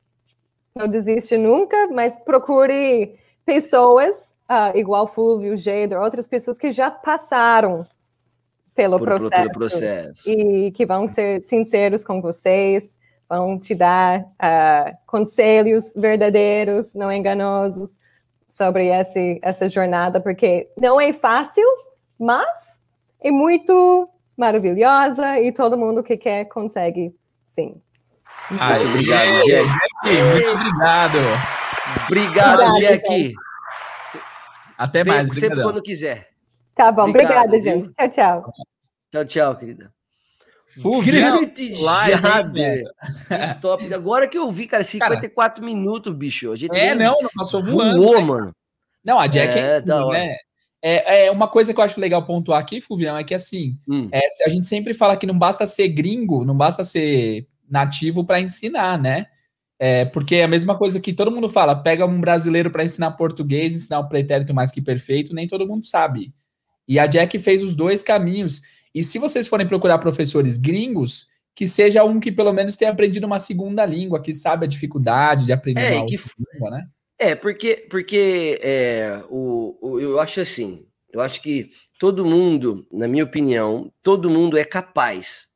[0.74, 7.86] não desiste nunca, mas procure pessoas uh, igual Fulvio, Geider, outras pessoas que já passaram
[8.78, 12.96] pelo, Por, processo, pelo processo, e que vão ser sinceros com vocês,
[13.28, 17.98] vão te dar uh, conselhos verdadeiros, não enganosos
[18.48, 21.66] sobre esse, essa jornada, porque não é fácil,
[22.16, 22.80] mas
[23.20, 27.12] é muito maravilhosa e todo mundo que quer consegue,
[27.48, 27.82] sim.
[28.48, 29.68] Muito obrigado, Jack.
[30.32, 31.18] Muito obrigado.
[32.06, 33.34] Obrigado, Jack.
[34.78, 35.36] Até Vem mais.
[35.36, 36.28] Sempre quando quiser.
[36.78, 37.90] Tá bom, obrigada, gente.
[37.92, 38.52] Tchau, tchau.
[39.10, 39.92] Tchau, tchau, querida.
[41.04, 42.84] Grande Jader.
[43.60, 43.92] Top.
[43.92, 46.52] Agora que eu vi, cara, 54 cara, minutos, bicho.
[46.52, 48.00] A gente é, não, não passou voando.
[48.00, 48.20] Voou, né?
[48.20, 48.56] mano.
[49.04, 50.36] Não, a Jack é, é, né?
[50.80, 54.08] é, é, uma coisa que eu acho legal pontuar aqui, Fulvião, é que assim, hum.
[54.12, 58.40] é, a gente sempre fala que não basta ser gringo, não basta ser nativo para
[58.40, 59.26] ensinar, né?
[59.80, 63.12] É, porque é a mesma coisa que todo mundo fala, pega um brasileiro para ensinar
[63.12, 66.32] português, ensinar o pretérito mais que perfeito, nem todo mundo sabe.
[66.88, 68.62] E a Jack fez os dois caminhos.
[68.94, 73.26] E se vocês forem procurar professores gringos, que seja um que pelo menos tenha aprendido
[73.26, 76.16] uma segunda língua, que sabe a dificuldade de aprender é, uma que...
[76.16, 76.88] língua, né?
[77.18, 83.06] É, porque, porque é, o, o, eu acho assim, eu acho que todo mundo, na
[83.06, 85.48] minha opinião, todo mundo é capaz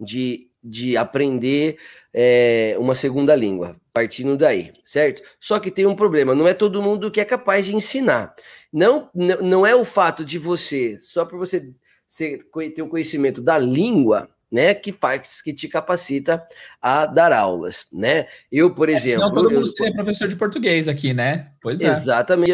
[0.00, 1.76] de de aprender
[2.14, 5.22] é, uma segunda língua, partindo daí, certo?
[5.40, 8.34] Só que tem um problema, não é todo mundo que é capaz de ensinar.
[8.72, 11.74] Não, não é o fato de você, só por você
[12.08, 12.44] ser,
[12.74, 16.46] ter o conhecimento da língua, né, que faz, que te capacita
[16.80, 18.26] a dar aulas, né?
[18.50, 19.22] Eu, por é, exemplo...
[19.22, 21.52] Senão todo mundo eu, seria professor de português aqui, né?
[21.62, 21.86] Pois é.
[21.86, 22.52] Exatamente,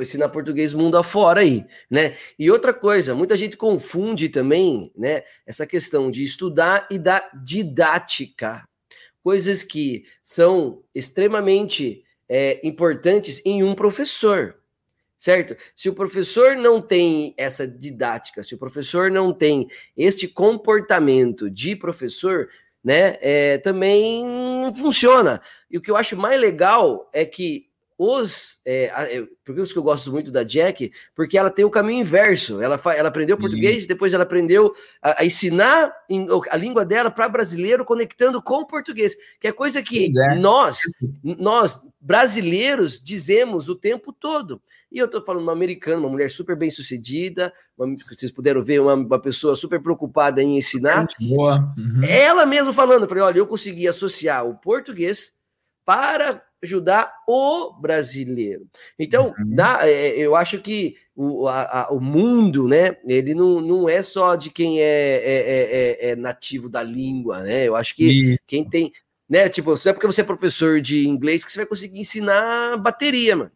[0.00, 2.16] ensinar português mundo afora aí, né?
[2.36, 8.64] E outra coisa, muita gente confunde também, né, essa questão de estudar e da didática,
[9.22, 14.57] coisas que são extremamente é, importantes em um professor,
[15.18, 15.56] certo?
[15.74, 21.74] Se o professor não tem essa didática, se o professor não tem este comportamento de
[21.74, 22.48] professor,
[22.82, 25.42] né, é, também não funciona.
[25.70, 27.67] E o que eu acho mais legal é que
[27.98, 28.60] os.
[28.64, 32.62] É, por isso que eu gosto muito da Jack, porque ela tem o caminho inverso.
[32.62, 33.88] Ela, ela aprendeu português, uhum.
[33.88, 34.72] depois ela aprendeu
[35.02, 35.92] a, a ensinar
[36.50, 40.34] a língua dela para brasileiro, conectando com o português, que é coisa que é.
[40.36, 40.78] nós,
[41.22, 44.62] nós, brasileiros, dizemos o tempo todo.
[44.90, 48.80] E eu estou falando uma americana, uma mulher super bem sucedida, uma, vocês puderam ver,
[48.80, 51.06] uma, uma, pessoa super preocupada em ensinar.
[51.20, 51.74] Boa.
[51.76, 52.04] Uhum.
[52.04, 55.32] Ela mesmo falando, eu falei, olha, eu consegui associar o português
[55.84, 58.66] para ajudar o brasileiro.
[58.98, 59.54] Então, uhum.
[59.54, 64.02] dá, é, eu acho que o, a, a, o mundo, né, ele não, não é
[64.02, 67.64] só de quem é, é, é, é nativo da língua, né?
[67.64, 68.44] Eu acho que Isso.
[68.46, 68.92] quem tem,
[69.28, 72.76] né, tipo, não é porque você é professor de inglês que você vai conseguir ensinar
[72.76, 73.52] bateria, mano.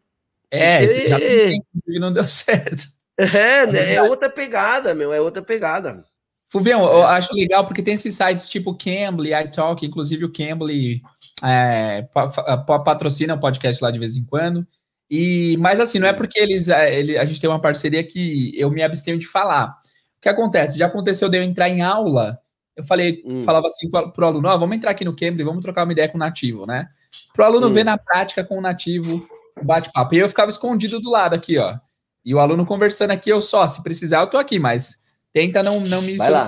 [0.50, 1.08] É, Porque...
[1.08, 1.64] já tem,
[1.98, 2.86] não deu certo.
[3.16, 6.04] É, né, é outra pegada, meu, é outra pegada.
[6.48, 11.00] Fuvião, eu acho legal porque tem esses sites tipo Cambly, iTalk, inclusive o Cambly
[11.42, 14.66] é, pa- pa- patrocina o podcast lá de vez em quando.
[15.10, 18.52] E, mas assim, não é porque eles, é, ele- a gente tem uma parceria que
[18.58, 19.76] eu me abstenho de falar.
[20.18, 20.78] O que acontece?
[20.78, 22.38] Já aconteceu de eu entrar em aula,
[22.76, 23.42] eu falei, Hum.
[23.42, 26.16] falava assim pro, aluno, ó, vamos entrar aqui no Cambly, vamos trocar uma ideia com
[26.16, 26.88] o nativo, né?
[27.34, 27.72] Pro aluno Hum.
[27.72, 29.28] ver na prática com o nativo
[29.60, 30.14] o bate-papo.
[30.14, 31.76] E eu ficava escondido do lado aqui, ó.
[32.24, 34.96] E o aluno conversando aqui, eu só, se precisar, eu tô aqui, mas
[35.32, 36.38] tenta não, não me Vai lá.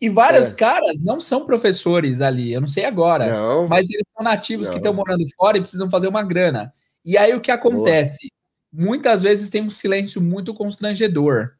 [0.00, 0.56] E vários É.
[0.56, 3.68] caras não são professores ali, eu não sei agora, Não.
[3.68, 4.78] mas eles são nativos que Não.
[4.80, 6.72] estão morando fora e precisam fazer uma grana.
[7.04, 8.30] E aí o que acontece?
[8.72, 11.50] Muitas vezes tem um silêncio muito constrangedor.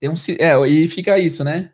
[0.00, 1.70] Tem um, é, e fica isso, né?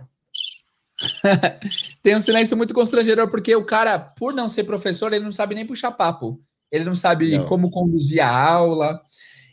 [2.02, 5.54] tem um silêncio muito constrangedor, porque o cara, por não ser professor, ele não sabe
[5.54, 6.40] nem puxar papo.
[6.70, 7.46] Ele não sabe Não.
[7.46, 9.00] como conduzir a aula.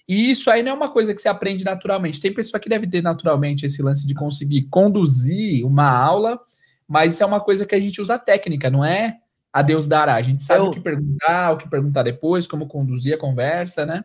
[0.08, 2.20] E isso aí não é uma coisa que se aprende naturalmente.
[2.20, 6.40] Tem pessoa que deve ter naturalmente esse lance de conseguir conduzir uma aula,
[6.88, 9.20] mas isso é uma coisa que a gente usa técnica, não é
[9.52, 10.16] a Deus dará.
[10.16, 13.86] A gente sabe Eu- o que perguntar, o que perguntar depois, como conduzir a conversa,
[13.86, 14.04] né?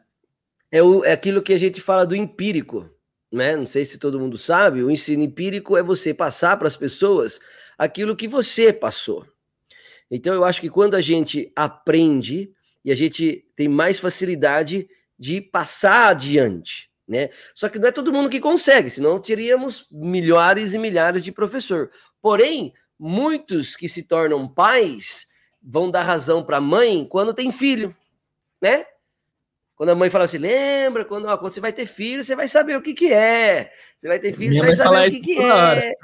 [0.71, 2.89] É, o, é aquilo que a gente fala do empírico,
[3.33, 3.57] né?
[3.57, 7.41] Não sei se todo mundo sabe, o ensino empírico é você passar para as pessoas
[7.79, 9.27] aquilo que você passou.
[10.11, 12.51] Então eu acho que quando a gente aprende
[12.85, 14.89] e a gente tem mais facilidade
[15.19, 17.31] de passar adiante, né?
[17.55, 21.91] Só que não é todo mundo que consegue, senão teríamos milhares e milhares de professor.
[22.21, 25.27] Porém, muitos que se tornam pais
[25.63, 27.95] vão dar razão para a mãe quando tem filho,
[28.61, 28.85] né?
[29.75, 32.49] Quando a mãe fala assim, lembra, quando, ó, quando você vai ter filho, você vai
[32.49, 33.71] saber o que que é.
[33.97, 35.95] Você vai ter filho, Minha você vai saber o que que é.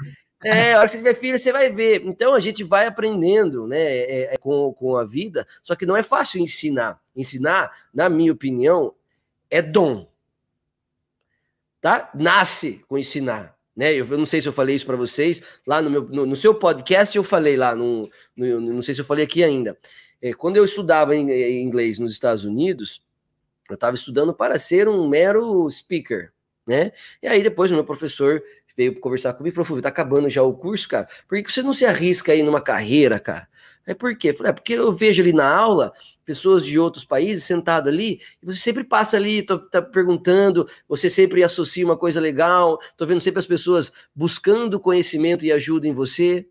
[0.44, 2.02] É, a hora que você tiver filho, você vai ver.
[2.04, 5.46] Então a gente vai aprendendo, né, é, é, com, com a vida.
[5.62, 7.00] Só que não é fácil ensinar.
[7.16, 8.94] Ensinar, na minha opinião,
[9.50, 10.08] é dom.
[11.80, 12.10] Tá?
[12.14, 13.56] Nasce com ensinar.
[13.76, 13.92] Né?
[13.92, 15.42] Eu, eu não sei se eu falei isso para vocês.
[15.66, 19.00] Lá no, meu, no, no seu podcast, eu falei lá, no, no- não sei se
[19.00, 19.76] eu falei aqui ainda.
[20.22, 23.02] É, quando eu estudava em, em inglês nos Estados Unidos,
[23.68, 26.32] eu estava estudando para ser um mero speaker,
[26.66, 26.92] né?
[27.22, 28.42] E aí depois o meu professor
[28.76, 31.72] veio conversar comigo falou, "Fulvio, tá acabando já o curso, cara, por que você não
[31.72, 33.48] se arrisca aí numa carreira, cara?
[33.86, 34.30] Aí por quê?
[34.30, 35.92] Eu falei, é porque eu vejo ali na aula
[36.24, 41.10] pessoas de outros países sentado ali, e você sempre passa ali, tô- tá perguntando, você
[41.10, 45.92] sempre associa uma coisa legal, tô vendo sempre as pessoas buscando conhecimento e ajuda em
[45.92, 46.46] você,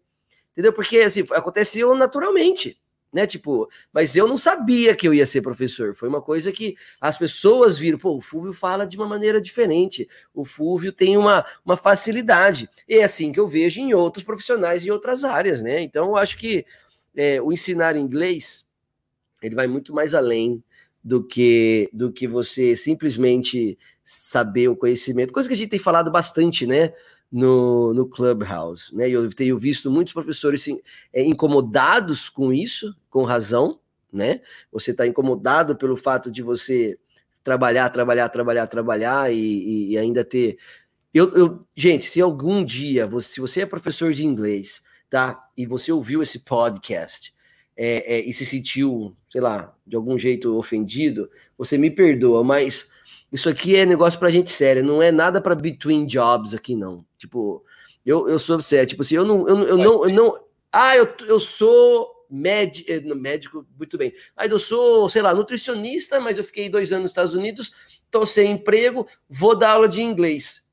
[0.54, 0.74] entendeu?
[0.74, 2.78] Porque assim, aconteceu naturalmente,
[3.14, 3.28] né?
[3.28, 5.94] Tipo, mas eu não sabia que eu ia ser professor.
[5.94, 10.10] Foi uma coisa que as pessoas viram, pô, o Fúvio fala de uma maneira diferente.
[10.34, 12.68] O Fúvio tem uma, uma facilidade.
[12.90, 15.82] E é assim que eu vejo em outros profissionais em outras áreas, né?
[15.82, 16.66] Então, eu acho que
[17.16, 18.66] é, o ensinar inglês
[19.42, 20.64] ele vai muito mais além
[21.04, 26.10] do que do que você simplesmente saber o conhecimento, coisa que a gente tem falado
[26.10, 26.94] bastante, né?
[27.34, 29.10] No, no Clubhouse, né?
[29.10, 30.80] Eu tenho visto muitos professores assim,
[31.12, 33.80] é, incomodados com isso, com razão,
[34.12, 34.42] né?
[34.72, 37.00] Você está incomodado pelo fato de você
[37.44, 40.58] trabalhar, trabalhar, trabalhar, trabalhar e, e- ainda ter.
[41.14, 45.44] Eu, eu- gente, se algum dia, você, se você é professor de inglês, tá?
[45.58, 47.34] E você ouviu esse podcast
[47.76, 52.92] é, é, e se sentiu, sei lá, de algum jeito ofendido, você me perdoa, mas
[53.34, 57.04] isso aqui é negócio pra gente sério, não é nada pra between jobs aqui, não.
[57.18, 57.64] Tipo,
[58.06, 60.36] eu, eu sou sério, tipo assim, eu não, eu, não- eu não, eu não.
[60.72, 64.12] Ah, eu, eu sou médi, eh, médico, muito bem.
[64.36, 67.72] Aí eu sou, sei lá, nutricionista, mas eu fiquei dois anos nos Estados Unidos,
[68.10, 70.64] tô sem emprego, vou dar aula de inglês.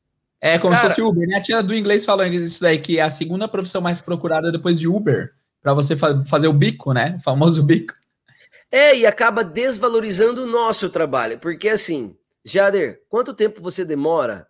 [0.40, 1.36] É como Cara- se fosse Uber, né?
[1.36, 4.78] A tia do inglês falou isso daí, que é a segunda profissão mais procurada depois
[4.80, 7.16] de Uber, para você fa- fazer o bico, né?
[7.18, 7.92] O famoso bico.
[8.72, 14.47] É, e acaba desvalorizando o nosso trabalho, porque assim, Jader, quanto tempo você demora?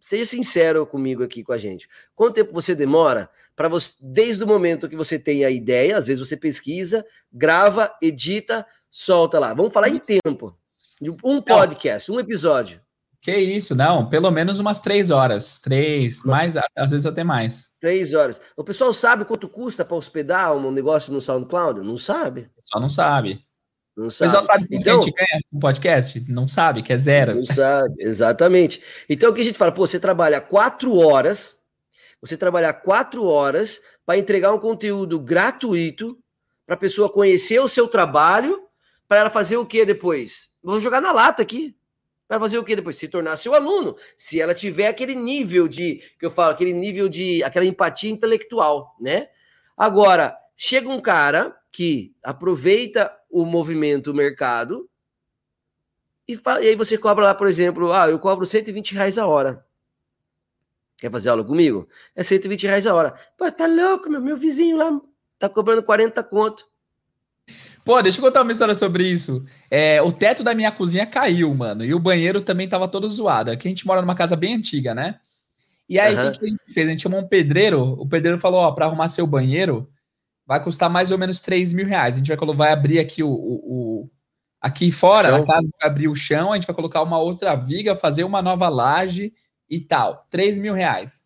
[0.00, 1.88] Seja sincero comigo aqui com a gente.
[2.14, 6.06] Quanto tempo você demora para você, desde o momento que você tem a ideia, às
[6.06, 9.54] vezes você pesquisa, grava, edita, solta lá.
[9.54, 10.58] Vamos falar em tempo.
[11.22, 12.80] Um podcast, um episódio.
[13.20, 15.58] Que isso, não, pelo menos umas três horas.
[15.58, 17.68] Três, mais, às vezes até mais.
[17.80, 18.40] Três horas.
[18.56, 21.80] O pessoal sabe quanto custa para hospedar um negócio no SoundCloud?
[21.80, 22.48] Não sabe.
[22.60, 23.44] Só não sabe.
[23.96, 24.30] Não O sabe.
[24.30, 26.24] pessoal sabe quanto Então, a gente ganha com podcast?
[26.28, 27.34] Não sabe, que é zero.
[27.34, 28.82] Não sabe, exatamente.
[29.08, 29.72] Então o que a gente fala?
[29.72, 31.58] Pô, você trabalha quatro horas,
[32.20, 36.18] você trabalhar quatro horas para entregar um conteúdo gratuito
[36.66, 38.62] para a pessoa conhecer o seu trabalho,
[39.08, 40.50] para ela fazer o que depois?
[40.62, 41.74] Vou jogar na lata aqui.
[42.28, 42.98] Vai fazer o que depois?
[42.98, 43.96] Se tornar seu aluno.
[44.18, 48.96] Se ela tiver aquele nível de, que eu falo, aquele nível de, aquela empatia intelectual,
[49.00, 49.28] né?
[49.76, 54.88] Agora, chega um cara que aproveita o movimento mercado
[56.28, 59.26] e, fa- e aí você cobra lá, por exemplo, ah, eu cobro 120 reais a
[59.26, 59.64] hora.
[60.98, 61.88] Quer fazer aula comigo?
[62.14, 63.14] É 120 reais a hora.
[63.36, 65.00] Pô, tá louco, meu, meu vizinho lá
[65.38, 66.66] tá cobrando 40 conto.
[67.84, 69.44] Pô, deixa eu contar uma história sobre isso.
[69.70, 73.50] É, o teto da minha cozinha caiu, mano, e o banheiro também tava todo zoado.
[73.50, 75.20] Aqui a gente mora numa casa bem antiga, né?
[75.88, 76.88] E aí, o que, que a gente fez?
[76.88, 79.88] A gente chamou um pedreiro, o pedreiro falou, ó, pra arrumar seu banheiro,
[80.46, 82.14] vai custar mais ou menos 3 mil reais.
[82.14, 83.28] A gente vai, vai abrir aqui o...
[83.28, 84.10] o- o-
[84.60, 85.38] aqui fora, Chão.
[85.40, 88.42] na casa, vai abrir o chão, a gente vai colocar uma outra viga, fazer uma
[88.42, 89.32] nova laje
[89.70, 90.26] e tal.
[90.30, 91.24] 3 mil reais.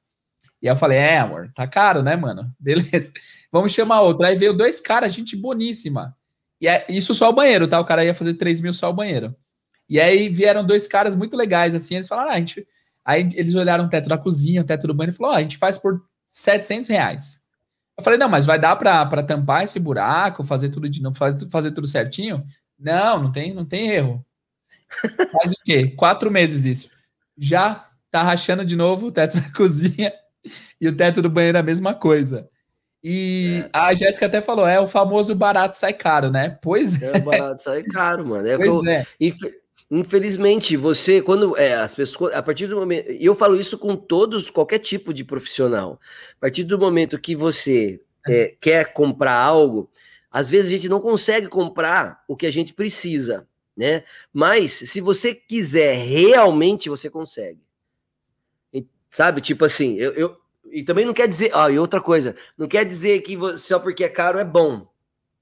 [0.61, 2.53] E aí eu falei, é, amor, tá caro, né, mano?
[2.61, 3.12] Beleza.
[3.51, 4.29] Vamos chamar outra.
[4.29, 6.14] Aí veio dois caras, gente boníssima.
[6.61, 7.81] E é, isso só o banheiro, tá?
[7.81, 9.35] O cara ia fazer 3 mil só o banheiro.
[9.89, 12.66] E aí vieram dois caras muito legais, assim, eles falaram, ah, a gente...
[13.05, 15.41] Aí eles olharam o teto da cozinha, o teto do banheiro, e falou, ó, a
[15.43, 17.39] gente faz por 700 reais.
[17.99, 21.49] Eu falei, não, mas vai dar pra tampar esse buraco, fazer tudo de novo, fazer,
[21.51, 22.45] fazer tudo certinho?
[22.78, 24.24] Não, não tem, não tem erro.
[25.32, 25.88] Faz o quê?
[25.97, 26.91] Quatro meses isso.
[27.36, 30.12] Já tá rachando de novo o teto da cozinha
[30.80, 32.49] e o teto do banheiro é a mesma coisa.
[33.03, 36.59] E a Jéssica até falou, é o famoso barato sai caro, né?
[36.62, 38.47] Pois é, É barato, sai caro, mano.
[38.47, 39.07] É o que eu- pois é.
[39.91, 43.97] Infelizmente, você, quando é, as pessoas, a partir do momento, e eu falo isso com
[43.97, 45.99] todos, qualquer tipo de profissional,
[46.36, 49.91] a partir do momento que você é, quer comprar algo,
[50.30, 54.05] às vezes a gente não consegue comprar o que a gente precisa, né?
[54.32, 57.59] Mas se você quiser realmente, você consegue.
[58.72, 60.36] E, sabe, tipo assim, eu, eu-
[60.72, 63.78] e também não quer dizer, ó, e outra coisa, não quer dizer que vo- só
[63.78, 64.86] porque é caro é bom,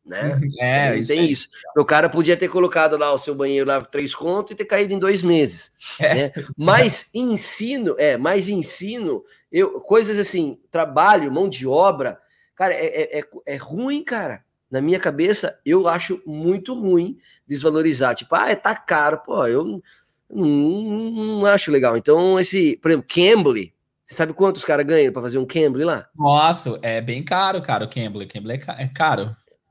[0.09, 0.41] né?
[0.59, 1.31] É, Também isso tem aí.
[1.31, 1.49] isso.
[1.77, 4.93] O cara podia ter colocado lá o seu banheiro lá três contos e ter caído
[4.95, 5.71] em dois meses.
[6.01, 6.15] É.
[6.15, 6.33] né?
[6.57, 12.19] Mas ensino, é, mais ensino, eu, coisas assim, trabalho, mão de obra,
[12.57, 14.43] cara, é, é, é, é ruim, cara.
[14.71, 18.15] Na minha cabeça, eu acho muito ruim desvalorizar.
[18.15, 19.83] Tipo, ah, é, tá caro, pô, eu não,
[20.31, 21.97] não- não acho legal.
[21.97, 23.73] Então, esse, por exemplo, Cambly,
[24.05, 26.07] você sabe quantos caras ganham para fazer um Cambly lá?
[26.17, 28.27] Nossa, é bem caro, cara, o Cambly.
[28.27, 28.77] Cambly é, ca-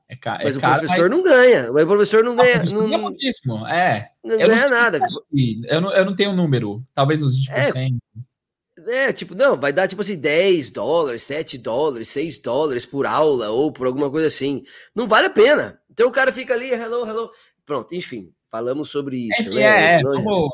[0.08, 0.42] é caro.
[0.42, 1.70] É, Mas é o caro, professor mas- não ganha.
[1.70, 4.10] O professor não Ah, o ganha, professor não, não, pouquíssimo, é.
[4.24, 5.04] não Eu não ganha sei nada.
[5.04, 7.98] Acho que- Eu não, eu não tenho um número, talvez uns 20%.
[8.86, 13.50] É, tipo, não, vai dar tipo assim 10 dólares, 7 dólares, 6 dólares por aula
[13.50, 14.62] ou por alguma coisa assim.
[14.94, 15.78] Não vale a pena.
[15.90, 17.30] Então o cara fica ali, hello, hello.
[17.66, 19.42] Pronto, enfim, falamos sobre isso.
[19.42, 19.62] Enfim, né?
[19.62, 20.50] é, é, Senão- vamos-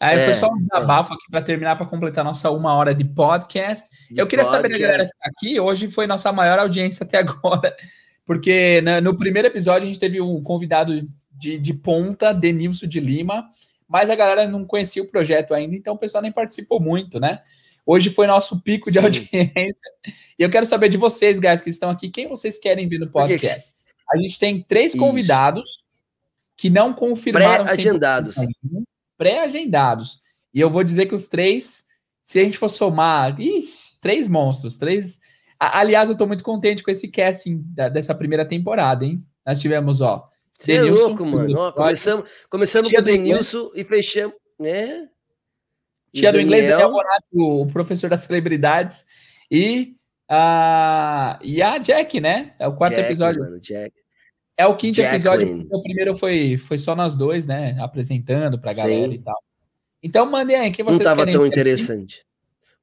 [0.00, 3.04] Aí É, foi só um desabafo aqui para terminar, para completar nossa uma hora de
[3.04, 3.88] podcast.
[4.14, 4.82] Eu queria saber da podcast.
[4.82, 5.60] galera que tá aqui.
[5.60, 7.74] Hoje foi nossa maior audiência até agora,
[8.24, 13.00] porque né, no primeiro episódio a gente teve um convidado de, de ponta, Denilson de
[13.00, 13.48] Lima,
[13.88, 17.42] mas a galera não conhecia o projeto ainda, então o pessoal nem participou muito, né?
[17.86, 19.04] Hoje foi nosso pico de Sim.
[19.04, 19.90] audiência.
[20.38, 23.10] E eu quero saber de vocês, guys, que estão aqui, quem vocês querem ver no
[23.10, 23.72] podcast.
[24.10, 24.98] A gente tem três Isso.
[24.98, 25.84] convidados
[26.56, 28.34] que não confirmaram 100% Pré-agendados.
[29.18, 30.20] pré-agendados.
[30.52, 31.84] E eu vou dizer que os três,
[32.22, 35.20] se a gente for somar, ixi, três monstros, três.
[35.58, 39.24] Aliás, eu tô muito contente com esse casting da- dessa primeira temporada, hein?
[39.46, 40.28] Nós tivemos, ó,
[40.58, 41.58] Você é louco, mano.
[41.58, 43.04] Ó, começamos começamos Tia com o.
[43.06, 45.08] Denilson e fechamos, né?
[46.12, 49.04] Tia do inglês, Daniel- Daniel o professor das celebridades,
[49.50, 49.96] e
[50.28, 52.54] a, e a Jack, né?
[52.58, 53.40] É o quarto Jack, episódio.
[53.42, 53.60] mano.
[54.56, 55.68] É o quinto episódio, Jacqueline.
[55.72, 57.76] o primeiro foi, foi só nós dois, né?
[57.80, 59.14] Apresentando pra galera Sim.
[59.14, 59.42] e tal.
[60.00, 61.50] Então, mandem aí, quem Não vocês estava querem tão aqui?
[61.52, 62.24] interessante.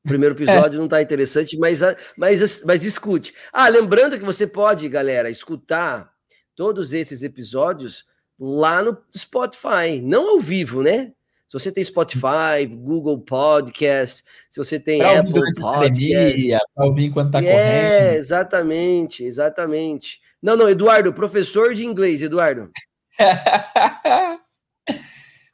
[0.04, 1.82] O primeiro episódio não tá interessante, mas,
[2.18, 3.34] mas, mas escute.
[3.54, 6.12] Ah, lembrando que você pode, galera, escutar
[6.56, 8.06] todos esses episódios
[8.40, 11.14] lá no Spotify, não ao vivo, né?
[11.48, 16.50] Se você tem Spotify, Google Podcast, se você tem Pra Apple Podcast.
[16.74, 18.16] pra ouvir enquanto tá é, correndo.
[18.18, 20.22] exatamente, exatamente.
[20.42, 22.72] Não, não, Eduardo, professor de inglês, Eduardo.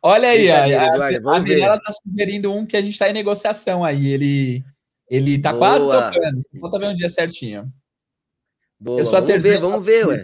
[0.02, 0.68] Olha aí, a,
[1.12, 1.40] Eduardo, a.
[1.40, 4.08] Mirella tá sugerindo um que a gente tá em negociação aí.
[4.08, 4.64] Ele,
[5.10, 6.42] ele tá quase tocando.
[6.42, 7.72] Só falta ver um dia certinho.
[8.80, 10.16] Boa, eu sou a vamos ver, vamos ver, ué.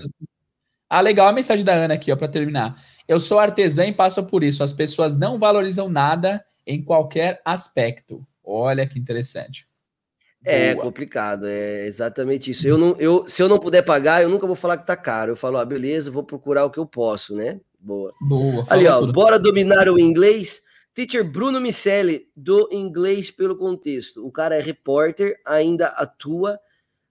[0.90, 2.80] Ah, legal a mensagem da Ana aqui, ó, para terminar.
[3.08, 4.64] Eu sou artesã e passo por isso.
[4.64, 8.26] As pessoas não valorizam nada em qualquer aspecto.
[8.44, 9.68] Olha que interessante.
[10.46, 10.86] É Boa.
[10.86, 12.68] complicado, é exatamente isso.
[12.68, 15.32] Eu não, eu, se eu não puder pagar, eu nunca vou falar que tá caro.
[15.32, 17.60] Eu falo, ah, beleza, vou procurar o que eu posso, né?
[17.84, 18.14] Boa.
[18.22, 18.66] Boa.
[18.70, 19.12] Ali, ó, tudo.
[19.14, 20.62] bora dominar o inglês.
[20.94, 24.26] Teacher Bruno Micelli, do Inglês pelo Contexto.
[24.26, 26.60] O cara é repórter, ainda atua.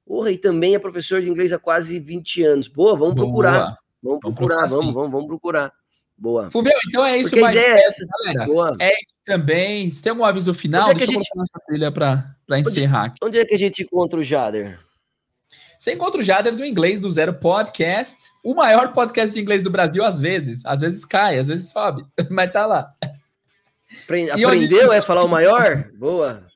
[0.06, 2.68] Porra, e também é professor de inglês há quase 20 anos.
[2.68, 3.26] Boa, vamos Boa.
[3.26, 3.76] procurar.
[4.02, 5.72] Vamos Vamos procurar, vamos, vamos, vamos procurar.
[6.16, 6.50] Boa.
[6.50, 8.06] Fulvio, então é isso, Porque mais ideia é essa.
[8.06, 8.46] galera.
[8.46, 8.76] Boa.
[8.80, 9.90] É isso também.
[9.90, 13.16] Se tem algum aviso final, Onde é que a gente- nossa trilha para encerrar aqui.
[13.22, 14.78] Onde é que a gente encontra o Jader?
[15.82, 19.70] Você encontra o Jader do Inglês do Zero Podcast, o maior podcast de inglês do
[19.70, 20.64] Brasil, às vezes.
[20.64, 22.94] Às vezes cai, às vezes sobe, mas tá lá.
[24.04, 24.92] Apre- E onde- Aprendeu?
[24.92, 25.90] É falar o maior?
[25.94, 26.46] Boa.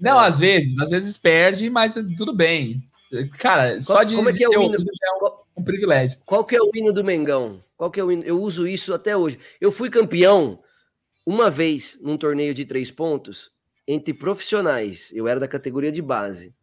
[0.00, 2.82] Não, às vezes, às vezes perde, mas tudo bem.
[3.38, 4.76] Cara, só de como é que é o hino?
[4.76, 6.18] é um, um privilégio.
[6.24, 7.62] Qual que é o hino do Mengão?
[7.76, 8.22] Qual que é o hino?
[8.22, 9.38] Eu uso isso até hoje.
[9.60, 10.58] Eu fui campeão
[11.26, 13.50] uma vez num torneio de três pontos
[13.86, 15.12] entre profissionais.
[15.12, 16.54] Eu era da categoria de base.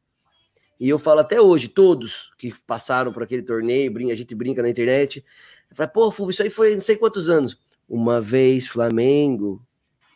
[0.81, 4.69] E eu falo até hoje, todos que passaram por aquele torneio, a gente brinca na
[4.69, 5.23] internet.
[5.69, 7.55] Eu falo, pô, Fulvio, isso aí foi não sei quantos anos.
[7.87, 9.61] Uma vez Flamengo,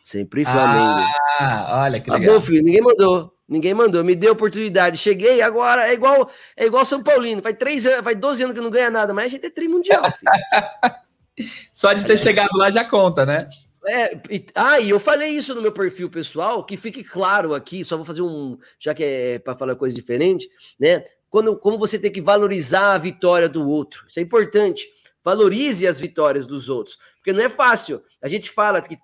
[0.02, 1.08] sempre Flamengo.
[1.38, 2.34] Ah, olha que Tá legal.
[2.34, 3.32] bom, filho, ninguém mandou.
[3.48, 4.98] Ninguém mandou, me deu oportunidade.
[4.98, 7.40] Cheguei agora, é igual é igual São Paulino.
[7.40, 10.02] Faz três anos, faz 12 anos que não ganha nada, mas a gente é trimundial,
[10.02, 11.46] filho.
[11.72, 13.48] Só de ter chegado lá já conta, né?
[13.86, 17.84] É, e, ah, e eu falei isso no meu perfil pessoal, que fique claro aqui,
[17.84, 21.04] só vou fazer um, já que é para falar coisa diferente, né?
[21.30, 24.04] Quando, como você tem que valorizar a vitória do outro.
[24.08, 24.88] Isso é importante.
[25.22, 28.02] Valorize as vitórias dos outros, porque não é fácil.
[28.22, 28.98] A gente fala que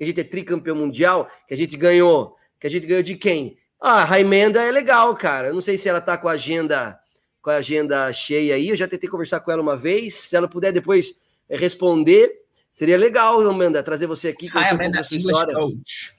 [0.00, 3.58] a gente é tricampeão mundial, que a gente ganhou, que a gente ganhou de quem?
[3.80, 5.48] Ah, a Raimenda é legal, cara.
[5.48, 6.98] Eu não sei se ela tá com a agenda
[7.42, 8.68] com a agenda cheia aí.
[8.68, 10.14] Eu já tentei conversar com ela uma vez.
[10.14, 12.39] Se ela puder depois eh, responder,
[12.72, 15.54] seria legal, Amanda, trazer você aqui Hi, Amanda, English história.
[15.54, 16.12] Coach.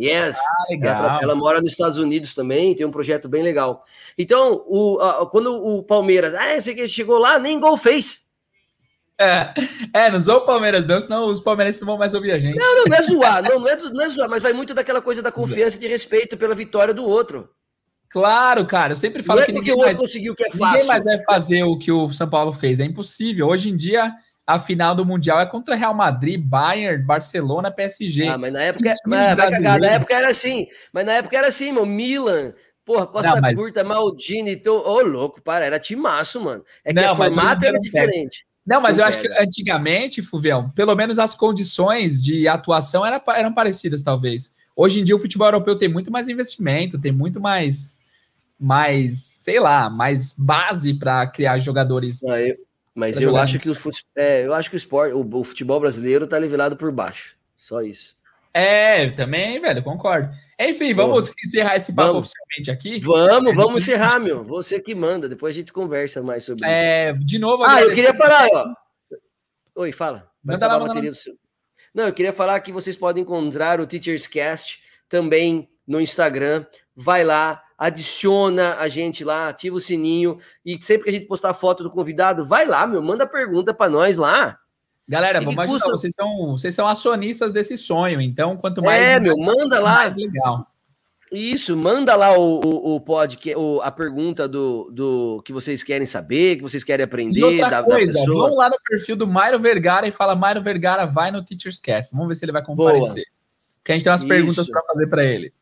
[0.00, 0.36] Yes.
[0.38, 3.84] Ah, Ela, ela mora nos Estados Unidos também, tem um projeto bem legal.
[4.16, 8.28] Então, o, a- quando o Palmeiras, ah, esse que chegou lá, nem gol fez.
[9.20, 9.52] É,
[9.92, 12.56] é, não usou o Palmeiras não, senão os palmeirenses não vão mais ouvir a gente.
[12.56, 15.02] Não, não, não é zoar, não, não, é, não é zoar, mas vai muito daquela
[15.02, 17.48] coisa da confiança e de respeito pela vitória do outro.
[18.08, 20.60] Claro, cara, eu sempre Não falo é que porque ninguém mais, conseguiu que é ninguém
[20.60, 20.86] fácil.
[20.86, 23.48] mais vai fazer o que o São Paulo fez, é impossível.
[23.48, 24.14] Hoje em dia,
[24.48, 28.26] a final do Mundial é contra Real Madrid, Bayern, Barcelona, PSG.
[28.28, 31.70] Ah, mas na época, mas, cagar, na época era assim, mas na época era assim,
[31.70, 36.64] meu, Milan, porra, Costa Não, mas- Curta, Maldini, então, ô louco, para, era timaço, mano.
[36.82, 38.46] É que Não, o formato era diferente.
[38.66, 43.52] Não, mas eu acho que antigamente, Fuvião, pelo menos as condições de atuação era- eram
[43.52, 44.50] parecidas, talvez.
[44.74, 47.98] Hoje em dia o futebol europeu tem muito mais investimento, tem muito mais,
[48.58, 52.22] mais sei lá, mais base para criar jogadores.
[52.24, 52.56] Ah, eu-
[52.98, 53.42] mas Pra eu jogar.
[53.44, 53.74] acho que o,
[54.16, 57.36] é, eu acho que o esporte, o, o futebol brasileiro tá nivelado por baixo.
[57.56, 58.16] Só isso.
[58.52, 60.30] É, também, velho, concordo.
[60.58, 62.26] Enfim, vamos encerrar esse papo Vamos.
[62.26, 62.98] oficialmente aqui.
[63.00, 64.42] Vamos, vamos encerrar, meu.
[64.42, 65.28] Você que manda.
[65.28, 66.70] Depois a gente conversa mais sobre isso.
[66.74, 68.74] É, de novo, Ah, eu queria falar, ó.
[69.76, 70.28] Oi, fala.
[70.42, 71.34] Vai Manda lá, manda seu.
[71.94, 76.66] Não, eu queria falar que vocês podem encontrar o Teachers Cast também no Instagram.
[76.96, 81.54] Vai lá, adiciona a gente lá, ativa o sininho e sempre que a gente postar
[81.54, 84.58] foto do convidado, vai lá, meu, manda pergunta para nós lá.
[85.08, 85.72] Galera, vamos ajudar.
[85.72, 85.90] custa?
[85.90, 89.02] Vocês são, vocês são acionistas desse sonho, então quanto mais.
[89.02, 89.94] é, meu, manda lá.
[89.94, 90.66] mais legal.
[91.30, 96.06] Isso, manda lá o, o, o podcast, o, a pergunta do, do que vocês querem
[96.06, 98.44] saber, que vocês querem aprender E outra da, da coisa, pessoa.
[98.44, 102.12] vamos lá no perfil do Mairo Vergara e fala: Mairo Vergara vai no Teachers Cast.
[102.12, 103.24] Vamos ver se ele vai comparecer.
[103.78, 104.28] Porque a gente tem umas Isso.
[104.28, 105.52] perguntas para fazer para ele.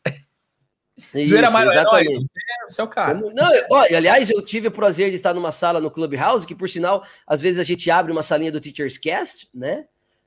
[1.14, 2.14] Isso, Zoeira, nóis, exatamente.
[2.14, 3.14] você, é, você é o cara.
[3.14, 6.54] Não, eu- ó, aliás, eu tive o prazer de estar numa sala no Clubhouse, que
[6.54, 9.84] por sinal, às vezes a gente abre uma salinha do Teachers Cast, né?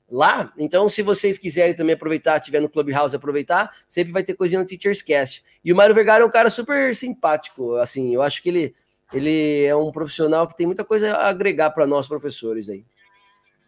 [0.08, 0.52] Lá.
[0.58, 4.66] Então, se vocês quiserem também aproveitar, tiver no Clubhouse aproveitar, sempre vai ter coisinha no
[4.66, 5.42] Teachers Cast.
[5.64, 8.74] E o Mário Vergara é um cara super simpático, assim, eu acho que ele,
[9.12, 12.84] ele é um profissional que tem muita coisa a agregar para nós professores aí.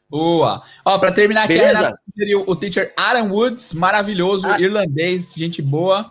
[0.09, 0.63] Boa.
[0.85, 1.91] Ó, para terminar aqui, Beleza?
[2.47, 4.61] O teacher Aaron Woods, maravilhoso, Ah.
[4.61, 6.11] irlandês, gente boa.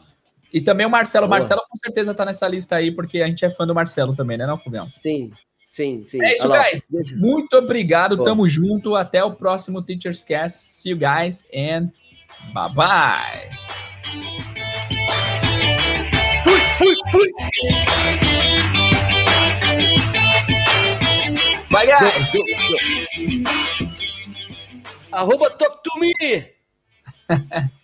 [0.53, 1.25] E também o Marcelo.
[1.25, 1.39] O Boa.
[1.39, 4.37] Marcelo com certeza tá nessa lista aí, porque a gente é fã do Marcelo também,
[4.37, 4.89] né, não, Fubião?
[4.91, 5.31] Sim,
[5.69, 6.23] sim, sim.
[6.23, 6.69] É isso, Olha lá.
[6.69, 6.87] guys.
[7.15, 8.23] Muito obrigado, Bom.
[8.23, 8.95] tamo junto.
[8.95, 10.71] Até o próximo Teachers Cast.
[10.73, 11.89] See you guys and
[12.53, 13.49] bye bye.
[16.43, 17.27] Fui, fui, fui.
[21.69, 22.33] Bye, guys.
[25.13, 26.13] Arroba Talk to Me.